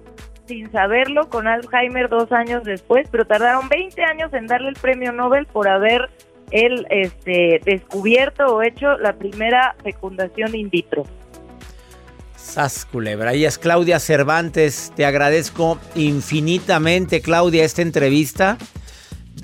sin 0.47 0.71
saberlo 0.71 1.29
con 1.29 1.47
Alzheimer 1.47 2.09
dos 2.09 2.31
años 2.33 2.65
después, 2.65 3.09
pero 3.11 3.27
tardaron 3.27 3.69
20 3.69 4.03
años 4.05 4.33
en 4.33 4.47
darle 4.47 4.69
el 4.69 4.77
premio 4.77 5.13
Nobel 5.13 5.47
por 5.47 5.69
haber 5.69 6.09
él 6.53 6.87
este, 6.91 7.61
descubierto 7.65 8.47
o 8.47 8.63
hecho 8.63 8.97
la 8.99 9.15
primera 9.15 9.75
fecundación 9.83 10.55
in 10.55 10.71
vitro. 10.71 11.05
Sas 12.47 12.87
culebra. 12.91 13.35
Es 13.35 13.59
Claudia 13.59 13.99
Cervantes. 13.99 14.93
Te 14.95 15.05
agradezco 15.05 15.79
infinitamente, 15.95 17.21
Claudia, 17.21 17.65
esta 17.65 17.83
entrevista. 17.83 18.57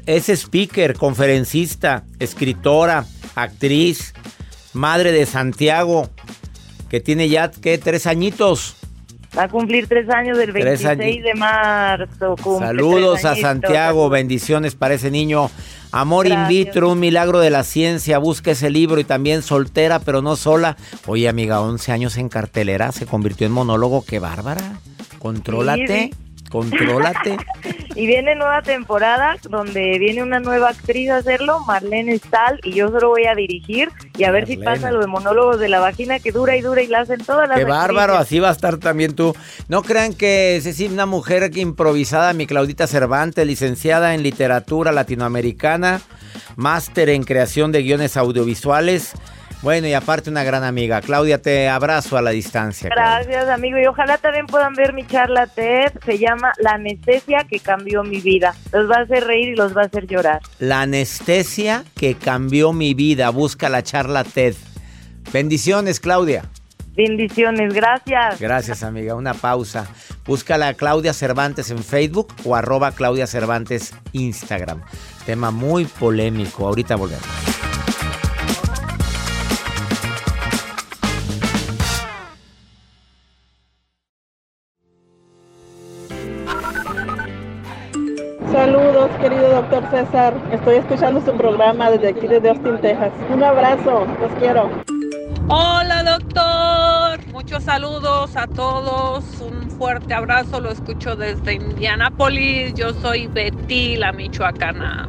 Es 0.06 0.28
speaker, 0.28 0.94
conferencista, 0.94 2.04
escritora, 2.18 3.04
actriz, 3.34 4.14
madre 4.72 5.12
de 5.12 5.26
Santiago, 5.26 6.08
que 6.88 7.00
tiene 7.00 7.28
ya, 7.28 7.50
¿qué? 7.50 7.76
Tres 7.76 8.06
añitos. 8.06 8.76
Va 9.36 9.44
a 9.44 9.48
cumplir 9.48 9.88
tres 9.88 10.08
años 10.08 10.38
del 10.38 10.52
26 10.52 11.22
de 11.22 11.34
marzo. 11.34 12.36
Saludos 12.58 13.24
a 13.24 13.34
Santiago, 13.34 14.08
bendiciones 14.10 14.74
para 14.74 14.94
ese 14.94 15.10
niño. 15.10 15.50
Amor 15.92 16.26
in 16.26 16.48
vitro, 16.48 16.90
un 16.90 16.98
milagro 17.00 17.38
de 17.40 17.50
la 17.50 17.64
ciencia. 17.64 18.18
Busca 18.18 18.52
ese 18.52 18.70
libro 18.70 18.98
y 18.98 19.04
también 19.04 19.42
soltera, 19.42 19.98
pero 19.98 20.22
no 20.22 20.36
sola. 20.36 20.76
Oye, 21.06 21.28
amiga, 21.28 21.60
11 21.60 21.92
años 21.92 22.16
en 22.16 22.30
cartelera, 22.30 22.92
se 22.92 23.06
convirtió 23.06 23.46
en 23.46 23.52
monólogo. 23.52 24.04
¡Qué 24.04 24.18
bárbara! 24.18 24.80
Contrólate. 25.18 26.10
Contrólate. 26.52 27.38
y 27.94 28.06
viene 28.06 28.34
nueva 28.34 28.62
temporada 28.62 29.36
donde 29.48 29.98
viene 29.98 30.22
una 30.22 30.38
nueva 30.38 30.68
actriz 30.68 31.10
a 31.10 31.16
hacerlo, 31.16 31.60
Marlene 31.60 32.18
Stahl, 32.18 32.60
y 32.62 32.74
yo 32.74 32.88
solo 32.88 33.08
voy 33.08 33.26
a 33.26 33.34
dirigir 33.34 33.90
y 34.16 34.24
a 34.24 34.30
ver 34.30 34.46
si 34.46 34.58
pasa 34.58 34.90
lo 34.90 35.00
de 35.00 35.06
monólogos 35.06 35.58
de 35.58 35.68
la 35.68 35.80
vagina 35.80 36.18
que 36.18 36.30
dura 36.30 36.56
y 36.56 36.60
dura 36.60 36.82
y 36.82 36.86
la 36.86 37.00
hacen 37.00 37.24
todas 37.24 37.48
las 37.48 37.58
Qué 37.58 37.64
bárbaro, 37.64 38.16
así 38.16 38.38
va 38.38 38.50
a 38.50 38.52
estar 38.52 38.76
también 38.76 39.14
tú. 39.14 39.34
No 39.68 39.82
crean 39.82 40.12
que 40.12 40.56
es 40.56 40.64
decir, 40.64 40.90
una 40.90 41.06
mujer 41.06 41.50
que 41.50 41.60
improvisada, 41.60 42.32
mi 42.32 42.46
Claudita 42.46 42.86
Cervantes, 42.86 43.46
licenciada 43.46 44.14
en 44.14 44.22
literatura 44.22 44.92
latinoamericana, 44.92 46.02
máster 46.56 47.08
en 47.08 47.24
creación 47.24 47.72
de 47.72 47.82
guiones 47.82 48.16
audiovisuales. 48.16 49.14
Bueno, 49.62 49.86
y 49.86 49.94
aparte 49.94 50.28
una 50.28 50.42
gran 50.42 50.64
amiga. 50.64 51.00
Claudia, 51.00 51.40
te 51.40 51.68
abrazo 51.68 52.16
a 52.16 52.22
la 52.22 52.30
distancia. 52.30 52.90
Claudia. 52.90 53.22
Gracias, 53.22 53.48
amigo. 53.48 53.78
Y 53.78 53.86
ojalá 53.86 54.18
también 54.18 54.46
puedan 54.46 54.74
ver 54.74 54.92
mi 54.92 55.06
charla 55.06 55.46
TED. 55.46 55.92
Se 56.04 56.18
llama 56.18 56.52
La 56.58 56.72
anestesia 56.72 57.46
que 57.48 57.60
cambió 57.60 58.02
mi 58.02 58.20
vida. 58.20 58.56
Los 58.72 58.90
va 58.90 58.96
a 58.96 59.02
hacer 59.02 59.24
reír 59.24 59.50
y 59.50 59.54
los 59.54 59.76
va 59.76 59.82
a 59.82 59.84
hacer 59.84 60.08
llorar. 60.08 60.40
La 60.58 60.82
anestesia 60.82 61.84
que 61.96 62.16
cambió 62.16 62.72
mi 62.72 62.94
vida. 62.94 63.30
Busca 63.30 63.68
la 63.68 63.84
charla 63.84 64.24
TED. 64.24 64.54
Bendiciones, 65.32 66.00
Claudia. 66.00 66.42
Bendiciones, 66.94 67.72
gracias. 67.72 68.40
Gracias, 68.40 68.82
amiga. 68.82 69.14
Una 69.14 69.32
pausa. 69.32 69.86
Búscala 70.26 70.68
a 70.68 70.74
Claudia 70.74 71.12
Cervantes 71.14 71.70
en 71.70 71.82
Facebook 71.82 72.34
o 72.44 72.56
arroba 72.56 72.90
Claudia 72.92 73.28
Cervantes 73.28 73.94
Instagram. 74.12 74.82
Tema 75.24 75.52
muy 75.52 75.84
polémico. 75.84 76.66
Ahorita 76.66 76.96
volvemos. 76.96 77.51
César. 90.06 90.34
Estoy 90.52 90.76
escuchando 90.76 91.20
su 91.20 91.32
programa 91.36 91.90
desde 91.90 92.08
aquí, 92.08 92.26
desde 92.26 92.50
Austin, 92.50 92.78
Texas. 92.80 93.12
Un 93.32 93.42
abrazo, 93.42 94.06
los 94.20 94.32
quiero. 94.38 94.70
Hola 95.48 96.02
doctor, 96.04 97.32
muchos 97.32 97.62
saludos 97.64 98.36
a 98.36 98.46
todos, 98.46 99.24
un 99.40 99.70
fuerte 99.72 100.14
abrazo, 100.14 100.60
lo 100.60 100.70
escucho 100.70 101.14
desde 101.16 101.54
Indianápolis, 101.54 102.74
yo 102.74 102.92
soy 102.94 103.26
Betty, 103.26 103.96
la 103.96 104.12
michoacana. 104.12 105.08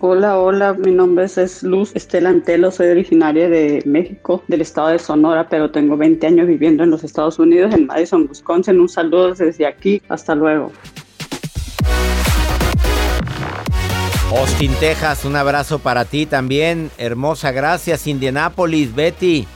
Hola, 0.00 0.38
hola, 0.38 0.74
mi 0.74 0.90
nombre 0.90 1.24
es- 1.24 1.38
es 1.38 1.62
Luz 1.62 1.94
Estela 1.94 2.28
Antelo, 2.30 2.70
soy 2.70 2.88
originaria 2.88 3.48
de 3.48 3.82
México, 3.86 4.42
del 4.48 4.60
estado 4.62 4.88
de 4.88 4.98
Sonora, 4.98 5.48
pero 5.48 5.70
tengo 5.70 5.96
20 5.96 6.26
años 6.26 6.46
viviendo 6.46 6.82
en 6.84 6.90
los 6.90 7.02
Estados 7.04 7.38
Unidos, 7.38 7.74
en 7.74 7.86
Madison, 7.86 8.26
Wisconsin. 8.28 8.78
Un 8.80 8.88
saludo 8.88 9.34
desde 9.34 9.66
aquí, 9.66 10.02
hasta 10.08 10.34
luego. 10.34 10.70
Austin, 14.38 14.74
Texas, 14.74 15.24
un 15.24 15.34
abrazo 15.34 15.78
para 15.78 16.04
ti 16.04 16.26
también. 16.26 16.90
Hermosa, 16.98 17.52
gracias. 17.52 18.06
Indianápolis, 18.06 18.94
Betty. 18.94 19.46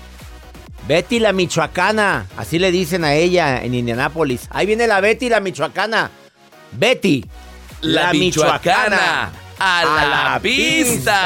Betty 0.89 1.19
la 1.19 1.35
Michoacana. 1.35 2.27
Así 2.37 2.59
le 2.59 2.73
dicen 2.73 3.05
a 3.05 3.15
ella 3.15 3.63
en 3.63 3.75
Indianápolis. 3.75 4.49
Ahí 4.51 4.67
viene 4.67 4.87
la 4.87 5.01
Betty 5.01 5.29
la 5.29 5.41
Michoacana. 5.41 6.11
Betty. 6.73 7.27
La 7.83 8.13
Michoacana, 8.13 9.31
a 9.59 9.85
la 9.85 10.41
pista. 10.41 11.21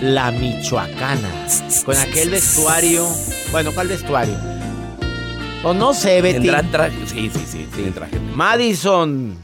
La 0.00 0.30
Michoacana. 0.30 1.28
Con 1.84 1.96
aquel 1.96 2.30
vestuario. 2.30 3.06
Bueno, 3.50 3.72
¿cuál 3.72 3.88
vestuario? 3.88 4.34
O 5.62 5.74
no 5.74 5.92
sé, 5.92 6.22
Betty. 6.22 6.40
Tendrán 6.40 6.70
traje. 6.70 6.96
Sí, 7.06 7.30
sí, 7.32 7.68
sí, 7.74 7.90
traje. 7.94 8.18
Madison. 8.34 9.36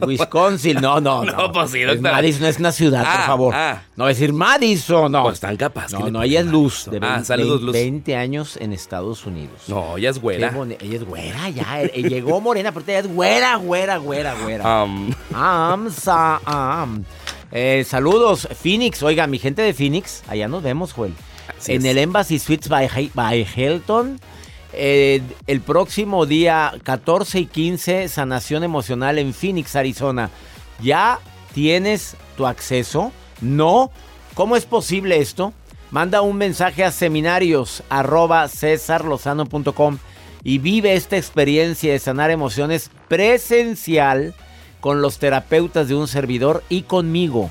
Wisconsin, 0.00 0.80
no, 0.80 1.00
no, 1.00 1.24
no. 1.24 1.32
No, 1.32 1.52
pues 1.52 1.70
sí, 1.70 1.82
Es. 1.82 2.00
Madison 2.00 2.44
es 2.46 2.58
una 2.58 2.72
ciudad, 2.72 3.00
por 3.04 3.08
Ah, 3.22 3.26
favor. 3.26 3.54
ah. 3.54 3.82
No 3.96 4.06
decir 4.06 4.32
Madison, 4.32 5.10
no. 5.12 5.22
Pues 5.24 5.34
están 5.34 5.56
capaz. 5.56 5.88
¿qué 5.88 5.98
no, 5.98 6.10
no, 6.10 6.22
ella 6.22 6.40
es 6.40 6.46
Luz, 6.46 6.86
de 6.90 6.98
Ah, 7.02 7.10
20, 7.14 7.24
saludos, 7.24 7.62
Luz. 7.62 7.72
20 7.72 8.16
años 8.16 8.56
en 8.56 8.72
Estados 8.72 9.24
Unidos. 9.26 9.62
No, 9.68 9.96
ella 9.96 10.10
es 10.10 10.18
güera. 10.20 10.52
ella 10.80 10.96
es 10.96 11.04
güera, 11.04 11.48
ya. 11.50 11.82
eh, 11.82 12.02
llegó 12.08 12.40
morena, 12.40 12.72
pero 12.72 12.84
ella 12.88 12.98
es 13.00 13.06
güera, 13.08 13.56
güera, 13.56 13.96
güera, 13.98 14.34
güera. 14.42 14.84
Um, 14.84 15.12
sa. 15.90 16.86
Eh, 17.50 17.84
saludos, 17.86 18.48
Phoenix. 18.62 19.02
Oiga, 19.02 19.26
mi 19.26 19.38
gente 19.38 19.62
de 19.62 19.74
Phoenix, 19.74 20.22
allá 20.28 20.48
nos 20.48 20.62
vemos, 20.62 20.92
Joel. 20.92 21.12
Así 21.58 21.72
en 21.72 21.82
es. 21.84 21.90
el 21.92 21.98
Embassy 21.98 22.38
Suites 22.38 22.68
by, 22.68 23.10
by 23.14 23.46
Hilton. 23.56 24.18
Eh, 24.72 25.22
el 25.46 25.60
próximo 25.60 26.26
día 26.26 26.72
14 26.82 27.40
y 27.40 27.46
15, 27.46 28.08
sanación 28.08 28.64
emocional 28.64 29.18
en 29.18 29.34
Phoenix, 29.34 29.76
Arizona. 29.76 30.30
¿Ya 30.80 31.18
tienes 31.54 32.16
tu 32.36 32.46
acceso? 32.46 33.12
¿No? 33.40 33.90
¿Cómo 34.34 34.56
es 34.56 34.64
posible 34.64 35.18
esto? 35.18 35.52
Manda 35.90 36.22
un 36.22 36.38
mensaje 36.38 36.84
a 36.84 36.90
seminarios 36.90 37.82
y 40.42 40.58
vive 40.58 40.94
esta 40.94 41.16
experiencia 41.16 41.92
de 41.92 41.98
sanar 41.98 42.30
emociones 42.30 42.90
presencial 43.08 44.34
con 44.80 45.02
los 45.02 45.18
terapeutas 45.18 45.88
de 45.88 45.94
un 45.94 46.08
servidor 46.08 46.64
y 46.68 46.82
conmigo. 46.82 47.50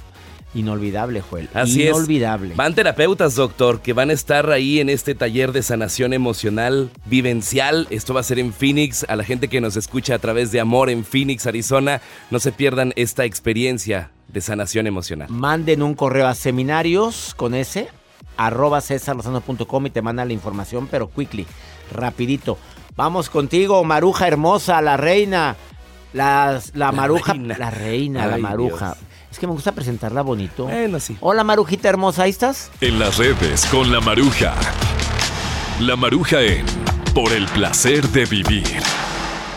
Inolvidable, 0.54 1.22
Joel. 1.22 1.50
Así 1.54 1.84
Inolvidable. 1.84 2.52
es. 2.52 2.58
Van 2.58 2.76
terapeutas, 2.76 3.36
doctor, 3.36 3.82
que 3.82 3.94
van 3.94 4.10
a 4.10 4.14
estar 4.14 4.50
ahí 4.52 4.80
en 4.80 4.90
este 4.90 5.16
taller 5.16 5.54
de 5.54 5.64
sanación 5.64 6.14
emocional 6.14 6.90
vivencial. 7.06 7.88
Esto 7.90 8.14
va 8.14 8.20
a 8.20 8.24
ser 8.24 8.40
en 8.40 8.52
Phoenix. 8.52 9.06
A 9.08 9.16
la 9.16 9.24
gente 9.24 9.48
que 9.48 9.62
nos 9.62 9.78
escucha 9.78 10.16
a 10.16 10.20
través 10.20 10.52
de 10.52 10.60
Amor 10.60 10.90
en 10.90 11.06
Phoenix, 11.06 11.48
Arizona, 11.48 12.02
no 12.32 12.40
se 12.40 12.52
pierdan 12.52 12.92
esta 12.98 13.24
experiencia 13.24 14.12
de 14.28 14.42
sanación 14.42 14.88
emocional. 14.88 15.30
Manden 15.30 15.82
un 15.84 15.94
correo 15.94 16.28
a 16.28 16.36
seminarios 16.36 17.34
con 17.36 17.54
ese 17.54 17.88
arroba 18.38 18.82
cesarlozano.com 18.82 19.86
y 19.86 19.90
te 19.90 20.02
mandan 20.02 20.28
la 20.28 20.34
información, 20.34 20.88
pero 20.90 21.10
quickly, 21.10 21.46
rapidito. 21.94 22.58
Vamos 22.96 23.30
contigo, 23.30 23.84
Maruja 23.84 24.28
hermosa, 24.28 24.82
la 24.82 24.98
reina. 24.98 25.56
La, 26.14 26.60
la, 26.74 26.92
maruja, 26.92 27.32
reina. 27.34 27.58
la 27.58 27.72
reina, 27.72 28.28
la 28.28 28.38
maruja. 28.38 28.98
Dios. 29.00 29.11
Es 29.32 29.40
que 29.40 29.48
me 29.48 29.54
gusta 29.54 29.72
presentarla 29.72 30.22
bonito. 30.22 30.66
Bueno, 30.66 31.00
sí. 31.00 31.18
Hola, 31.22 31.44
Marujita 31.44 31.90
hermosa, 31.90 32.24
¿ahí 32.24 32.30
estás? 32.32 32.70
En 32.82 33.00
las 33.00 33.18
redes 33.18 33.66
con 33.68 33.92
la 33.92 34.02
Maruja. 34.02 34.54
La 35.80 35.96
Maruja 35.96 36.42
en 36.42 36.66
Por 37.14 37.32
el 37.32 37.46
placer 37.48 38.08
de 38.10 38.26
vivir. 38.26 38.64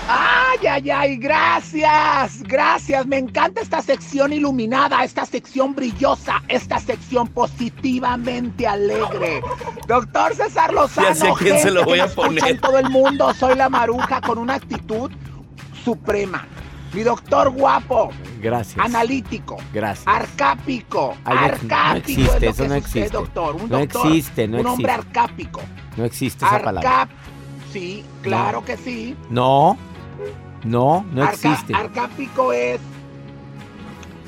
¡Ay, 0.08 0.66
ay, 0.68 0.90
ay! 0.90 1.16
Gracias, 1.16 2.42
gracias. 2.44 3.06
Me 3.06 3.18
encanta 3.18 3.60
esta 3.60 3.82
sección 3.82 4.32
iluminada, 4.32 5.02
esta 5.02 5.26
sección 5.26 5.74
brillosa, 5.74 6.42
esta 6.48 6.78
sección 6.78 7.26
positivamente 7.28 8.66
alegre. 8.66 9.42
Doctor 9.88 10.34
César 10.36 10.72
Lozano, 10.72 11.08
Ya 11.08 11.14
sé 11.14 11.28
a 11.28 11.34
quién 11.34 11.58
se 11.58 11.70
lo 11.72 11.84
voy 11.84 11.98
a 11.98 12.06
poner. 12.06 12.44
en 12.46 12.60
todo 12.60 12.78
el 12.78 12.90
mundo, 12.90 13.32
soy 13.34 13.56
la 13.56 13.68
maruja 13.68 14.20
con 14.20 14.38
una 14.38 14.54
actitud 14.54 15.10
suprema. 15.84 16.46
Mi 16.94 17.02
doctor 17.02 17.50
guapo, 17.50 18.10
Gracias. 18.40 18.78
analítico, 18.84 19.56
Gracias. 19.72 20.06
arcápico, 20.06 21.16
Ay, 21.24 21.34
no- 21.34 21.40
no 21.40 21.46
arcápico 21.46 21.98
existe, 22.20 22.36
es 22.46 22.52
eso 22.54 22.62
que 22.62 22.68
no 22.68 22.74
existe. 22.76 23.08
doctor. 23.10 23.56
Un 23.56 23.68
No 23.68 23.78
doctor, 23.78 24.06
existe, 24.06 24.48
no 24.48 24.60
un 24.60 24.66
hombre 24.66 24.92
existe. 24.92 25.08
arcápico. 25.20 25.60
No 25.96 26.04
existe 26.04 26.44
esa 26.44 26.62
palabra. 26.62 27.00
Arcap, 27.02 27.16
sí, 27.72 28.04
claro 28.22 28.64
que 28.64 28.76
sí. 28.76 29.16
No, 29.28 29.76
no, 30.64 31.04
no 31.12 31.22
Arca- 31.24 31.32
existe. 31.34 31.74
Arcápico 31.74 32.52
es 32.52 32.80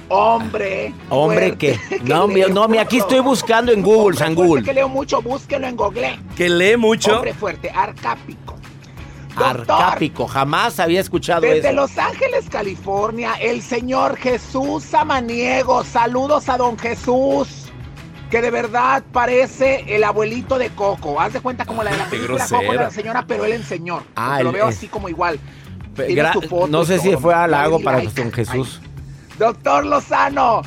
hombre. 0.09 0.95
Hombre, 1.09 1.39
fuerte, 1.57 1.59
que. 1.59 2.01
No, 2.05 2.27
lee 2.29 2.45
no, 2.53 2.69
mi- 2.69 2.79
aquí 2.79 2.99
estoy 2.99 3.21
buscando 3.21 3.73
en 3.73 3.83
Google, 3.83 4.01
Hombre 4.01 4.19
San 4.19 4.35
Google. 4.35 4.63
que 4.65 4.75
leo 4.75 4.89
mucho, 4.89 5.23
búsquelo 5.23 5.67
en 5.67 5.77
Google. 5.77 6.19
Que 6.37 6.49
lee 6.49 6.77
mucho. 6.77 7.17
Hombre 7.17 7.35
fuerte, 7.35 7.71
arcápico. 7.71 8.57
Doctor, 9.37 9.83
Arcápico, 9.83 10.27
jamás 10.27 10.81
había 10.81 11.01
escuchado 11.01 11.43
Desde 11.43 11.69
eso. 11.69 11.73
Los 11.73 11.99
Ángeles, 11.99 12.49
California, 12.51 13.35
el 13.41 13.61
señor 13.63 14.17
Jesús 14.17 14.85
Samaniego. 14.85 15.85
Saludos 15.85 16.49
a 16.49 16.57
don 16.57 16.79
Jesús. 16.79 17.65
Que 18.31 18.41
de 18.41 18.51
verdad 18.51 19.05
parece 19.13 19.85
el 19.95 20.03
abuelito 20.03 20.59
de 20.59 20.71
Coco. 20.71 21.21
Haz 21.21 21.35
de 21.35 21.41
cuenta 21.41 21.65
como 21.65 21.85
la 21.85 21.93
de 21.93 21.99
la 21.99 22.07
película 22.07 22.45
Coco, 22.45 22.61
grosera. 22.63 22.83
la 22.83 22.91
señora, 22.91 23.25
pero 23.27 23.45
él 23.45 23.53
en 23.53 23.63
señor. 23.63 24.03
Ah, 24.17 24.43
lo 24.43 24.53
veo 24.53 24.67
así 24.67 24.89
como 24.89 25.09
igual. 25.09 25.39
Foto 25.97 26.67
no 26.69 26.85
sé 26.85 26.99
si 26.99 27.17
fue 27.17 27.35
halago 27.35 27.81
para 27.81 28.01
don 28.03 28.33
Jesús. 28.33 28.81
Doctor 29.39 29.85
Lozano, 29.85 30.63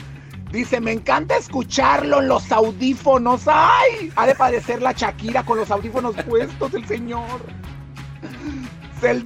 dice, 0.51 0.79
me 0.79 0.91
encanta 0.91 1.37
escucharlo 1.37 2.21
en 2.21 2.27
los 2.27 2.51
audífonos. 2.51 3.43
¡Ay! 3.47 4.11
Ha 4.15 4.27
de 4.27 4.35
padecer 4.35 4.81
la 4.81 4.91
Shakira 4.91 5.43
con 5.43 5.57
los 5.57 5.71
audífonos 5.71 6.15
puestos, 6.27 6.73
el 6.73 6.87
señor. 6.87 7.41
El, 9.01 9.25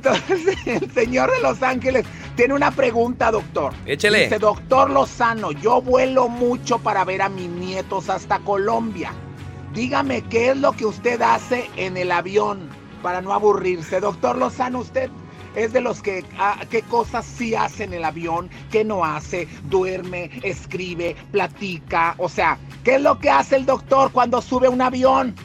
el 0.67 0.91
señor 0.91 1.31
de 1.31 1.41
Los 1.41 1.63
Ángeles 1.63 2.05
tiene 2.35 2.53
una 2.53 2.69
pregunta, 2.69 3.31
doctor. 3.31 3.73
Échele. 3.87 4.25
Dice, 4.25 4.37
doctor 4.37 4.91
Lozano, 4.91 5.51
yo 5.51 5.81
vuelo 5.81 6.29
mucho 6.29 6.77
para 6.77 7.03
ver 7.03 7.23
a 7.23 7.29
mis 7.29 7.49
nietos 7.49 8.07
hasta 8.07 8.37
Colombia. 8.37 9.11
Dígame 9.73 10.21
qué 10.25 10.51
es 10.51 10.57
lo 10.57 10.73
que 10.73 10.85
usted 10.85 11.19
hace 11.23 11.69
en 11.75 11.97
el 11.97 12.11
avión 12.11 12.69
para 13.01 13.21
no 13.21 13.33
aburrirse. 13.33 13.99
Doctor 13.99 14.37
Lozano, 14.37 14.79
usted 14.79 15.09
es 15.55 15.73
de 15.73 15.81
los 15.81 16.01
que 16.01 16.23
ah, 16.37 16.59
qué 16.69 16.81
cosas 16.83 17.25
sí 17.25 17.55
hace 17.55 17.83
en 17.83 17.93
el 17.93 18.03
avión, 18.03 18.49
qué 18.71 18.83
no 18.83 19.03
hace, 19.03 19.47
duerme, 19.69 20.29
escribe, 20.43 21.15
platica, 21.31 22.15
o 22.17 22.29
sea, 22.29 22.57
¿qué 22.83 22.95
es 22.95 23.01
lo 23.01 23.19
que 23.19 23.29
hace 23.29 23.55
el 23.57 23.65
doctor 23.65 24.11
cuando 24.11 24.41
sube 24.41 24.67
a 24.67 24.71
un 24.71 24.81
avión? 24.81 25.35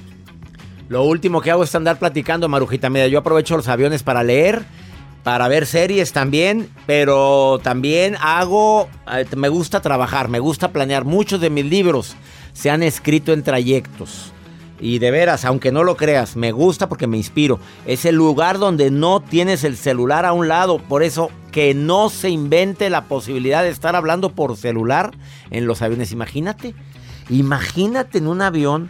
Lo 0.89 1.05
último 1.05 1.43
que 1.43 1.51
hago 1.51 1.65
es 1.65 1.75
andar 1.75 1.99
platicando, 1.99 2.49
Marujita. 2.49 2.89
Mira, 2.89 3.09
yo 3.09 3.19
aprovecho 3.19 3.57
los 3.57 3.69
aviones 3.69 4.03
para 4.03 4.23
leer, 4.23 4.65
para 5.23 5.47
ver 5.47 5.67
series 5.67 6.13
también, 6.13 6.71
pero 6.87 7.61
también 7.63 8.17
hago, 8.23 8.89
eh, 9.13 9.27
me 9.37 9.51
gusta 9.51 9.81
trabajar, 9.81 10.29
me 10.29 10.39
gusta 10.39 10.73
planear. 10.73 11.05
Muchos 11.05 11.43
de 11.43 11.51
mis 11.51 11.67
libros 11.67 12.17
se 12.55 12.71
han 12.71 12.83
escrito 12.83 13.35
en 13.35 13.43
trayectos. 13.43 14.33
Y 14.81 14.99
de 14.99 15.11
veras, 15.11 15.45
aunque 15.45 15.73
no 15.73 15.83
lo 15.85 15.97
creas, 15.97 16.37
me 16.37 16.53
gusta 16.53 16.89
porque 16.89 17.07
me 17.07 17.17
inspiro. 17.19 17.59
Es 17.85 18.07
el 18.07 18.15
lugar 18.15 18.59
donde 18.59 18.91
no 18.91 19.21
tienes 19.21 19.65
el 19.65 19.77
celular 19.77 20.25
a 20.25 20.33
un 20.33 20.49
lado. 20.49 20.79
Por 20.79 21.03
eso 21.03 21.31
que 21.51 21.75
no 21.75 22.09
se 22.09 22.31
invente 22.31 22.89
la 22.89 23.05
posibilidad 23.05 23.63
de 23.63 23.71
estar 23.71 23.97
hablando 23.97 24.31
por 24.31 24.57
celular 24.57 25.11
en 25.51 25.67
los 25.67 25.83
aviones. 25.83 26.13
Imagínate, 26.13 26.75
imagínate 27.29 28.19
en 28.19 28.29
un 28.29 28.41
avión 28.41 28.89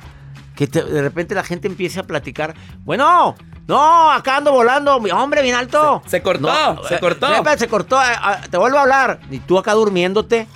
que 0.58 0.66
te- 0.66 0.82
de 0.82 1.02
repente 1.02 1.36
la 1.36 1.44
gente 1.44 1.68
empiece 1.68 2.00
a 2.00 2.02
platicar. 2.02 2.52
Bueno, 2.84 3.36
no, 3.68 4.10
acá 4.10 4.38
ando 4.38 4.50
volando, 4.50 4.96
hombre, 4.96 5.40
bien 5.40 5.54
alto. 5.54 6.02
Se, 6.06 6.10
se 6.10 6.22
cortó, 6.22 6.48
No, 6.48 6.82
se 6.82 6.96
eh, 6.96 6.98
cortó. 7.00 7.28
se 7.56 7.68
cortó, 7.68 7.96
eh, 8.02 8.06
ah, 8.20 8.40
te 8.50 8.56
vuelvo 8.58 8.78
a 8.78 8.82
hablar. 8.82 9.20
Y 9.30 9.38
tú 9.38 9.56
acá 9.56 9.74
durmiéndote. 9.74 10.48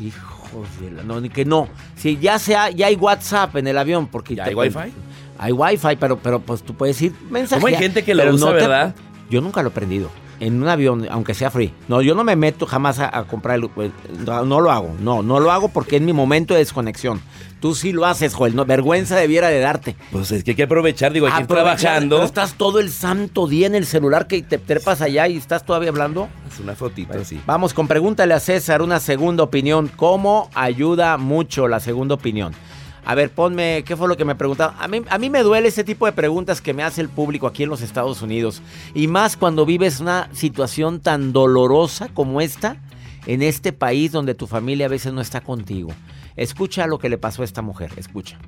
Hijos 0.00 0.68
de 0.80 0.92
la... 0.92 1.02
No, 1.02 1.20
ni 1.20 1.30
que 1.30 1.44
no. 1.44 1.68
Si 1.96 2.16
ya, 2.18 2.38
sea, 2.38 2.70
ya 2.70 2.86
hay 2.86 2.94
WhatsApp 2.94 3.56
en 3.56 3.66
el 3.66 3.76
avión, 3.76 4.06
porque... 4.06 4.36
¿Ya 4.36 4.44
te- 4.44 4.50
hay 4.50 4.54
Wi-Fi? 4.54 4.92
Hay 5.38 5.50
Wi-Fi, 5.52 5.96
pero, 5.96 6.16
pero 6.18 6.38
pues 6.38 6.62
tú 6.62 6.74
puedes 6.76 7.02
ir 7.02 7.12
mensaje. 7.28 7.60
¿Cómo 7.60 7.66
hay 7.66 7.74
gente 7.82 8.04
que 8.04 8.14
lo 8.14 8.32
usa, 8.32 8.50
verdad? 8.52 8.94
Yo 9.30 9.40
nunca 9.40 9.62
lo 9.62 9.70
he 9.70 9.72
prendido. 9.72 10.10
En 10.44 10.62
un 10.62 10.68
avión, 10.68 11.06
aunque 11.10 11.32
sea 11.32 11.50
free. 11.50 11.72
No, 11.88 12.02
yo 12.02 12.14
no 12.14 12.22
me 12.22 12.36
meto 12.36 12.66
jamás 12.66 12.98
a, 12.98 13.16
a 13.16 13.24
comprar 13.24 13.56
el... 13.58 13.70
el- 13.78 13.92
No, 14.26 14.44
no 14.44 14.60
lo 14.60 14.70
hago. 14.70 14.94
No, 15.00 15.22
no 15.22 15.40
lo 15.40 15.50
hago 15.50 15.68
porque 15.68 15.96
es 15.96 16.02
mi 16.02 16.12
momento 16.12 16.52
de 16.54 16.60
desconexión. 16.60 17.20
Tú 17.60 17.74
sí 17.74 17.92
lo 17.92 18.04
haces, 18.04 18.34
Joel. 18.34 18.54
No, 18.54 18.66
vergüenza 18.66 19.16
debiera 19.16 19.48
de 19.48 19.58
darte. 19.58 19.96
Pues 20.12 20.30
es 20.32 20.44
que 20.44 20.50
hay 20.50 20.54
que 20.54 20.64
aprovechar, 20.64 21.14
digo, 21.14 21.28
aquí 21.28 21.44
trabajando. 21.46 22.16
pero 22.16 22.26
estás 22.26 22.54
todo 22.58 22.78
el 22.78 22.90
santo 22.90 23.46
día 23.46 23.66
en 23.66 23.74
el 23.74 23.86
celular 23.86 24.26
que 24.26 24.42
te 24.42 24.58
trepas 24.58 25.00
allá 25.00 25.26
y 25.28 25.38
estás 25.38 25.64
todavía 25.64 25.88
hablando. 25.88 26.28
Es 26.52 26.60
una 26.60 26.74
fotito 26.74 27.18
así. 27.18 27.40
Vamos 27.46 27.72
con 27.72 27.88
pregúntale 27.88 28.34
a 28.34 28.40
César 28.40 28.82
una 28.82 29.00
segunda 29.00 29.44
opinión. 29.44 29.90
¿Cómo 29.96 30.50
ayuda 30.54 31.16
mucho 31.16 31.66
la 31.68 31.80
segunda 31.80 32.16
opinión? 32.16 32.52
A 33.04 33.14
ver, 33.14 33.30
ponme, 33.30 33.84
¿qué 33.84 33.96
fue 33.96 34.08
lo 34.08 34.16
que 34.16 34.24
me 34.24 34.34
preguntaron? 34.34 34.74
A 34.78 34.88
mí, 34.88 35.02
a 35.08 35.18
mí 35.18 35.30
me 35.30 35.42
duele 35.42 35.68
ese 35.68 35.84
tipo 35.84 36.06
de 36.06 36.12
preguntas 36.12 36.60
que 36.60 36.72
me 36.72 36.82
hace 36.82 37.00
el 37.00 37.08
público 37.08 37.46
aquí 37.46 37.62
en 37.62 37.68
los 37.68 37.82
Estados 37.82 38.22
Unidos. 38.22 38.62
Y 38.94 39.08
más 39.08 39.36
cuando 39.36 39.66
vives 39.66 40.00
una 40.00 40.28
situación 40.32 41.00
tan 41.00 41.32
dolorosa 41.32 42.08
como 42.14 42.40
esta 42.40 42.76
en 43.26 43.42
este 43.42 43.72
país 43.72 44.12
donde 44.12 44.34
tu 44.34 44.46
familia 44.46 44.86
a 44.86 44.88
veces 44.88 45.12
no 45.12 45.20
está 45.20 45.40
contigo. 45.40 45.90
Escucha 46.36 46.86
lo 46.86 46.98
que 46.98 47.08
le 47.08 47.18
pasó 47.18 47.42
a 47.42 47.44
esta 47.44 47.62
mujer, 47.62 47.92
escucha. 47.96 48.38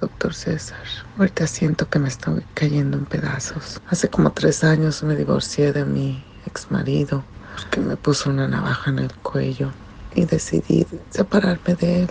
Doctor 0.00 0.34
César, 0.34 0.84
ahorita 1.18 1.46
siento 1.46 1.88
que 1.88 1.98
me 1.98 2.08
estoy 2.08 2.42
cayendo 2.54 2.98
en 2.98 3.06
pedazos. 3.06 3.80
Hace 3.88 4.08
como 4.08 4.30
tres 4.32 4.62
años 4.62 5.02
me 5.02 5.16
divorcié 5.16 5.72
de 5.72 5.84
mi 5.84 6.22
ex 6.46 6.70
marido 6.70 7.24
porque 7.54 7.80
me 7.80 7.96
puso 7.96 8.30
una 8.30 8.48
navaja 8.48 8.90
en 8.90 8.98
el 8.98 9.14
cuello 9.14 9.70
y 10.14 10.24
decidí 10.24 10.86
separarme 11.10 11.74
de 11.76 12.02
él. 12.02 12.10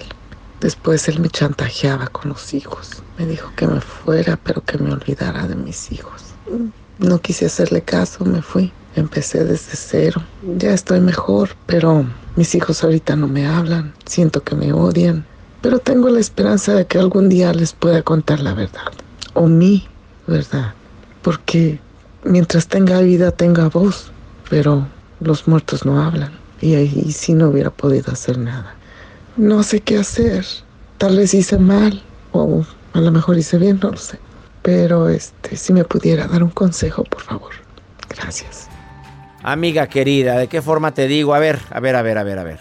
Después 0.64 1.10
él 1.10 1.20
me 1.20 1.28
chantajeaba 1.28 2.08
con 2.08 2.30
los 2.30 2.54
hijos. 2.54 3.04
Me 3.18 3.26
dijo 3.26 3.52
que 3.58 3.68
me 3.68 3.82
fuera, 3.82 4.40
pero 4.42 4.64
que 4.64 4.78
me 4.78 4.94
olvidara 4.94 5.46
de 5.46 5.56
mis 5.56 5.92
hijos. 5.92 6.24
No 7.00 7.20
quise 7.20 7.48
hacerle 7.48 7.82
caso, 7.82 8.24
me 8.24 8.42
fui. 8.42 8.72
Empecé 8.96 9.44
desde 9.44 9.76
cero. 9.76 10.24
Ya 10.58 10.72
estoy 10.72 11.02
mejor, 11.02 11.50
pero 11.66 12.06
mis 12.38 12.56
hijos 12.56 12.82
ahorita 12.82 13.18
no 13.18 13.28
me 13.28 13.46
hablan. 13.46 13.94
Siento 14.06 14.42
que 14.42 14.56
me 14.56 14.72
odian. 14.72 15.26
Pero 15.62 15.80
tengo 15.80 16.08
la 16.08 16.22
esperanza 16.22 16.74
de 16.74 16.88
que 16.88 16.98
algún 16.98 17.28
día 17.28 17.52
les 17.54 17.74
pueda 17.74 18.02
contar 18.02 18.40
la 18.40 18.54
verdad. 18.54 18.94
O 19.34 19.48
mi 19.48 19.86
verdad. 20.28 20.76
Porque 21.24 21.82
mientras 22.24 22.70
tenga 22.70 23.02
vida, 23.02 23.32
tenga 23.32 23.68
voz. 23.68 24.14
Pero 24.50 24.88
los 25.20 25.46
muertos 25.46 25.86
no 25.86 26.02
hablan. 26.02 26.32
Y 26.62 26.76
ahí 26.76 27.12
sí 27.12 27.34
no 27.34 27.50
hubiera 27.50 27.70
podido 27.70 28.14
hacer 28.14 28.38
nada. 28.38 28.78
No 29.38 29.64
sé 29.64 29.80
qué 29.82 29.98
hacer. 29.98 30.46
Tal 30.98 31.18
vez 31.18 31.34
hice 31.34 31.58
mal. 31.58 32.04
O 32.32 32.66
a 32.94 33.02
lo 33.02 33.12
mejor 33.12 33.38
hice 33.38 33.58
bien, 33.58 33.80
no 33.82 33.92
lo 33.92 33.98
sé. 33.98 34.20
Pero 34.62 35.10
este, 35.10 35.56
si 35.58 35.74
me 35.74 35.84
pudiera 35.84 36.28
dar 36.28 36.44
un 36.44 36.50
consejo, 36.50 37.04
por 37.04 37.22
favor. 37.22 37.52
Gracias. 38.10 38.70
Amiga 39.42 39.88
querida, 39.88 40.38
¿de 40.38 40.48
qué 40.48 40.62
forma 40.62 40.94
te 40.94 41.08
digo? 41.08 41.34
A 41.34 41.40
ver, 41.40 41.60
a 41.70 41.80
ver, 41.80 41.96
a 41.96 42.02
ver, 42.02 42.18
a 42.18 42.24
ver, 42.24 42.40
a 42.40 42.44
ver. 42.44 42.60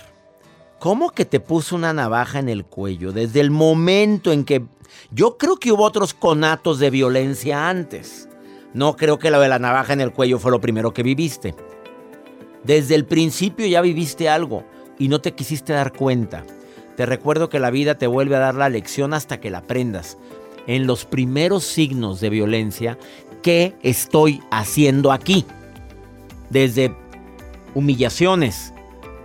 ¿Cómo 0.78 1.10
que 1.10 1.24
te 1.24 1.38
puso 1.38 1.76
una 1.76 1.92
navaja 1.92 2.40
en 2.40 2.48
el 2.48 2.64
cuello 2.64 3.12
desde 3.12 3.40
el 3.40 3.50
momento 3.50 4.32
en 4.32 4.44
que... 4.44 4.66
Yo 5.10 5.38
creo 5.38 5.56
que 5.56 5.70
hubo 5.72 5.84
otros 5.84 6.12
conatos 6.12 6.78
de 6.78 6.90
violencia 6.90 7.68
antes. 7.68 8.28
No 8.74 8.96
creo 8.96 9.18
que 9.18 9.30
lo 9.30 9.40
de 9.40 9.48
la 9.48 9.58
navaja 9.58 9.92
en 9.92 10.00
el 10.00 10.12
cuello 10.12 10.38
fue 10.38 10.50
lo 10.50 10.60
primero 10.60 10.92
que 10.92 11.02
viviste. 11.02 11.54
Desde 12.64 12.94
el 12.94 13.04
principio 13.04 13.66
ya 13.66 13.80
viviste 13.80 14.28
algo 14.28 14.64
y 14.98 15.08
no 15.08 15.20
te 15.20 15.34
quisiste 15.34 15.72
dar 15.72 15.92
cuenta. 15.92 16.44
Te 16.96 17.06
recuerdo 17.06 17.48
que 17.48 17.58
la 17.58 17.70
vida 17.70 17.96
te 17.96 18.06
vuelve 18.06 18.36
a 18.36 18.40
dar 18.40 18.54
la 18.54 18.68
lección 18.68 19.14
hasta 19.14 19.40
que 19.40 19.50
la 19.50 19.58
aprendas. 19.58 20.18
En 20.66 20.86
los 20.86 21.04
primeros 21.04 21.64
signos 21.64 22.20
de 22.20 22.30
violencia, 22.30 22.98
¿qué 23.42 23.74
estoy 23.82 24.42
haciendo 24.50 25.10
aquí? 25.10 25.44
Desde 26.50 26.94
humillaciones, 27.74 28.72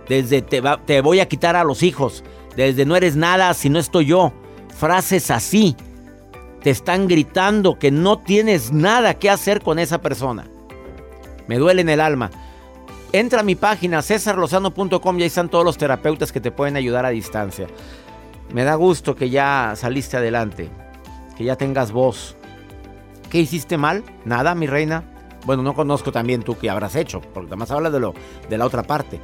desde 0.08 0.42
te, 0.42 0.62
te 0.86 1.00
voy 1.00 1.20
a 1.20 1.28
quitar 1.28 1.54
a 1.56 1.64
los 1.64 1.82
hijos, 1.82 2.24
desde 2.56 2.86
no 2.86 2.96
eres 2.96 3.14
nada 3.16 3.52
si 3.54 3.68
no 3.68 3.78
estoy 3.78 4.06
yo. 4.06 4.32
Frases 4.74 5.30
así 5.30 5.76
te 6.62 6.70
están 6.70 7.06
gritando 7.06 7.78
que 7.78 7.90
no 7.90 8.18
tienes 8.18 8.72
nada 8.72 9.14
que 9.14 9.30
hacer 9.30 9.62
con 9.62 9.78
esa 9.78 10.00
persona. 10.00 10.48
Me 11.46 11.58
duele 11.58 11.82
en 11.82 11.88
el 11.88 12.00
alma. 12.00 12.30
Entra 13.12 13.40
a 13.40 13.42
mi 13.42 13.54
página 13.54 14.02
cesarlozano.com 14.02 15.18
y 15.18 15.22
ahí 15.22 15.28
están 15.28 15.48
todos 15.48 15.64
los 15.64 15.78
terapeutas 15.78 16.30
que 16.30 16.40
te 16.40 16.50
pueden 16.50 16.76
ayudar 16.76 17.06
a 17.06 17.10
distancia. 17.10 17.66
Me 18.52 18.64
da 18.64 18.74
gusto 18.74 19.16
que 19.16 19.30
ya 19.30 19.72
saliste 19.76 20.18
adelante, 20.18 20.68
que 21.36 21.44
ya 21.44 21.56
tengas 21.56 21.90
voz. 21.90 22.36
¿Qué 23.30 23.38
hiciste 23.38 23.78
mal? 23.78 24.04
Nada, 24.26 24.54
mi 24.54 24.66
reina. 24.66 25.04
Bueno, 25.46 25.62
no 25.62 25.74
conozco 25.74 26.12
también 26.12 26.42
tú 26.42 26.58
qué 26.58 26.68
habrás 26.68 26.96
hecho, 26.96 27.22
porque 27.22 27.48
además 27.48 27.70
hablas 27.70 27.94
de, 27.94 28.00
lo, 28.00 28.12
de 28.48 28.58
la 28.58 28.66
otra 28.66 28.82
parte. 28.82 29.20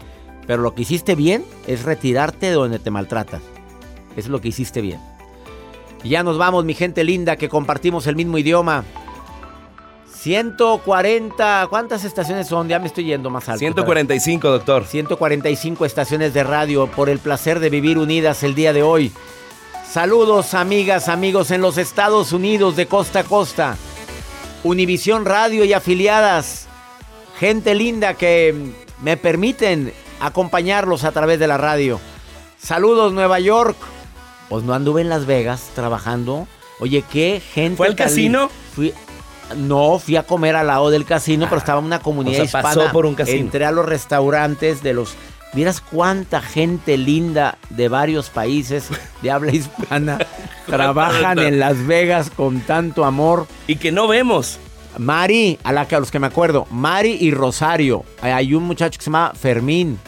Pero 0.47 0.63
lo 0.63 0.75
que 0.75 0.83
hiciste 0.83 1.15
bien 1.15 1.45
es 1.67 1.85
retirarte 1.85 2.47
de 2.47 2.53
donde 2.53 2.79
te 2.79 2.91
maltratas. 2.91 3.43
Es 4.17 4.29
lo 4.29 4.41
que 4.41 4.49
hiciste 4.49 4.81
bien. 4.81 5.01
Y 6.03 6.11
ya 6.11 6.23
nos 6.23 6.39
vamos, 6.39 6.65
mi 6.65 6.75
gente 6.75 7.05
linda, 7.05 7.37
que 7.37 7.51
compartimos 7.51 8.07
el 8.07 8.17
mismo 8.17 8.39
idioma. 8.39 8.85
140, 10.25 11.67
¿cuántas 11.69 12.03
estaciones 12.03 12.49
son? 12.49 12.67
Ya 12.67 12.79
me 12.79 12.87
estoy 12.87 13.05
yendo 13.05 13.29
más 13.29 13.47
alto. 13.47 13.59
145, 13.59 14.49
doctor. 14.49 14.87
145 14.87 15.85
estaciones 15.85 16.33
de 16.33 16.43
radio 16.43 16.87
por 16.87 17.11
el 17.11 17.19
placer 17.19 17.61
de 17.61 17.69
vivir 17.69 17.99
unidas 17.99 18.43
el 18.43 18.55
día 18.55 18.73
de 18.73 18.83
hoy. 18.83 19.13
Saludos, 19.87 20.55
amigas, 20.55 21.11
amigos 21.11 21.51
en 21.51 21.61
los 21.61 21.77
Estados 21.77 22.33
Unidos 22.33 22.75
de 22.75 22.87
costa 22.87 23.19
a 23.19 23.25
costa. 23.25 23.77
Univisión 24.63 25.27
Radio 25.27 25.63
y 25.67 25.75
afiliadas. 25.75 26.69
Gente 27.39 27.75
linda 27.75 28.15
que 28.15 28.73
me 29.03 29.19
permiten 29.19 29.93
acompañarlos 30.21 31.05
a 31.05 31.13
través 31.13 31.39
de 31.39 31.49
la 31.49 31.59
radio. 31.59 32.01
Saludos, 32.57 33.13
Nueva 33.13 33.41
York. 33.41 33.77
Pues 34.49 34.65
no 34.65 34.73
anduve 34.73 35.03
en 35.03 35.11
Las 35.11 35.27
Vegas 35.27 35.69
trabajando. 35.75 36.49
Oye, 36.81 37.05
qué 37.13 37.43
gente. 37.53 37.77
¿Fue 37.77 37.89
al 37.89 37.95
tan 37.95 38.07
casino? 38.07 38.51
Fui, 38.75 38.95
no, 39.57 39.99
fui 39.99 40.17
a 40.17 40.23
comer 40.23 40.57
al 40.57 40.67
lado 40.67 40.91
del 40.91 41.05
casino, 41.05 41.47
pero 41.49 41.59
estaba 41.59 41.79
en 41.81 41.87
una 41.87 42.01
comunidad 42.01 42.43
o 42.43 42.47
sea, 42.47 42.61
hispana. 42.61 42.75
pasó 42.75 42.93
por 42.93 43.07
un 43.07 43.15
casino. 43.15 43.41
Entré 43.41 43.65
a 43.65 43.71
los 43.71 43.87
restaurantes 43.87 44.83
de 44.83 44.95
los. 44.95 45.15
Miras 45.53 45.81
cuánta 45.81 46.43
gente 46.43 46.97
linda 46.97 47.59
de 47.71 47.89
varios 47.89 48.29
países 48.29 48.89
de 49.23 49.31
habla 49.31 49.53
hispana 49.53 50.19
trabajan 50.67 51.39
en 51.39 51.61
Las 51.61 51.87
Vegas 51.87 52.31
con 52.31 52.61
tanto 52.61 53.05
amor. 53.05 53.47
Y 53.69 53.77
que 53.77 53.93
no 53.93 54.09
vemos. 54.09 54.59
Mari, 54.99 55.59
a, 55.65 55.73
la 55.73 55.87
que, 55.87 55.97
a 55.97 56.01
los 56.01 56.11
que 56.11 56.19
me 56.19 56.27
acuerdo, 56.27 56.67
Mari 56.71 57.17
y 57.21 57.31
Rosario. 57.31 58.05
Hay 58.21 58.55
un 58.55 58.65
muchacho 58.65 58.99
que 58.99 59.05
se 59.05 59.11
llama 59.11 59.33
Fermín, 59.35 59.99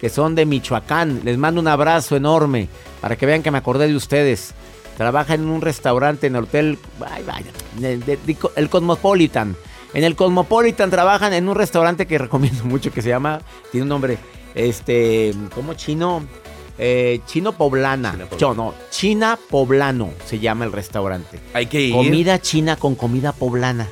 que 0.00 0.08
son 0.08 0.34
de 0.34 0.46
Michoacán. 0.46 1.20
Les 1.24 1.38
mando 1.38 1.60
un 1.60 1.68
abrazo 1.68 2.16
enorme 2.16 2.68
para 3.00 3.16
que 3.16 3.26
vean 3.26 3.42
que 3.42 3.50
me 3.50 3.58
acordé 3.58 3.88
de 3.88 3.96
ustedes. 3.96 4.54
Trabajan 4.96 5.40
en 5.40 5.48
un 5.48 5.60
restaurante 5.60 6.26
en 6.26 6.36
el 6.36 6.44
hotel, 6.44 6.78
ay, 7.10 7.22
vaya, 7.24 7.50
de- 7.78 7.98
de- 7.98 8.16
de- 8.16 8.36
el 8.56 8.68
Cosmopolitan. 8.70 9.56
En 9.94 10.04
el 10.04 10.16
Cosmopolitan 10.16 10.90
trabajan 10.90 11.32
en 11.32 11.48
un 11.48 11.54
restaurante 11.54 12.06
que 12.06 12.18
recomiendo 12.18 12.64
mucho 12.64 12.90
que 12.92 13.02
se 13.02 13.10
llama, 13.10 13.40
tiene 13.70 13.82
un 13.82 13.88
nombre, 13.90 14.18
este, 14.54 15.34
¿cómo 15.54 15.74
chino? 15.74 16.22
Eh, 16.78 17.20
chino 17.26 17.52
Poblana. 17.52 18.14
Yo, 18.38 18.52
no, 18.54 18.74
China 18.90 19.38
Poblano 19.50 20.10
se 20.26 20.38
llama 20.38 20.64
el 20.66 20.72
restaurante. 20.72 21.40
Hay 21.54 21.66
que 21.66 21.80
ir. 21.80 21.94
Comida 21.94 22.38
china 22.40 22.76
con 22.76 22.94
comida 22.94 23.32
poblana. 23.32 23.88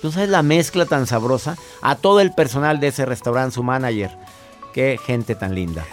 ¿Tú 0.00 0.10
sabes 0.12 0.28
la 0.30 0.42
mezcla 0.42 0.86
tan 0.86 1.06
sabrosa? 1.06 1.56
A 1.82 1.96
todo 1.96 2.20
el 2.20 2.32
personal 2.32 2.80
de 2.80 2.88
ese 2.88 3.04
restaurante, 3.04 3.54
su 3.54 3.62
manager. 3.62 4.10
Qué 4.72 4.98
gente 5.04 5.34
tan 5.34 5.54
linda. 5.54 5.84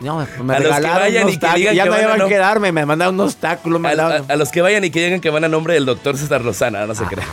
No, 0.00 0.16
me, 0.18 0.22
A 0.22 0.26
los 0.26 0.68
que 0.68 0.74
regalaron 0.74 0.98
vayan 1.00 1.22
unos 1.24 1.34
y 1.34 1.36
que 1.36 1.40
tacos. 1.40 1.56
digan 1.56 1.74
Ya 1.74 1.84
que 1.84 1.90
no 1.90 1.98
iban 2.00 2.22
a 2.22 2.26
quedarme, 2.28 2.72
me 2.72 2.86
mandaron 2.86 3.14
unos 3.14 3.36
tacos. 3.36 3.72
a- 3.84 4.32
a 4.32 4.36
los 4.36 4.50
que 4.50 4.60
vayan 4.62 4.84
y 4.84 4.90
que 4.90 5.04
digan 5.04 5.20
que 5.20 5.30
van 5.30 5.44
a 5.44 5.48
nombre 5.48 5.74
del 5.74 5.86
doctor 5.86 6.16
César 6.16 6.42
Lozana, 6.44 6.86
no 6.86 6.94
se 6.94 7.04
Ah, 7.04 7.08
crean. 7.08 7.28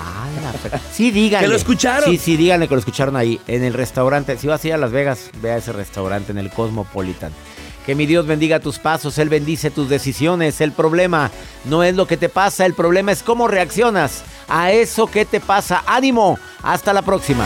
Sí, 0.91 1.11
díganle. 1.11 1.45
Que 1.47 1.49
lo 1.51 1.55
escucharon. 1.57 2.09
Sí, 2.09 2.17
sí, 2.17 2.37
díganle 2.37 2.67
que 2.67 2.73
lo 2.75 2.79
escucharon 2.79 3.15
ahí, 3.15 3.39
en 3.47 3.63
el 3.63 3.73
restaurante. 3.73 4.37
Si 4.37 4.47
vas 4.47 4.63
a 4.63 4.67
ir 4.67 4.73
a 4.73 4.77
Las 4.77 4.91
Vegas, 4.91 5.29
ve 5.41 5.51
a 5.51 5.57
ese 5.57 5.71
restaurante, 5.73 6.31
en 6.31 6.37
el 6.37 6.49
Cosmopolitan. 6.49 7.31
Que 7.85 7.95
mi 7.95 8.05
Dios 8.05 8.25
bendiga 8.25 8.59
tus 8.61 8.79
pasos, 8.79 9.17
Él 9.17 9.27
bendice 9.27 9.69
tus 9.69 9.89
decisiones. 9.89 10.61
El 10.61 10.71
problema 10.71 11.31
no 11.65 11.83
es 11.83 11.95
lo 11.95 12.07
que 12.07 12.15
te 12.15 12.29
pasa, 12.29 12.65
el 12.65 12.73
problema 12.75 13.11
es 13.11 13.23
cómo 13.23 13.47
reaccionas 13.49 14.23
a 14.47 14.71
eso 14.71 15.07
que 15.07 15.25
te 15.25 15.41
pasa. 15.41 15.83
¡Ánimo! 15.85 16.39
Hasta 16.61 16.93
la 16.93 17.01
próxima. 17.01 17.45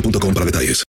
boostmobile.com 0.00 0.34
para 0.34 0.44
detalles. 0.44 0.89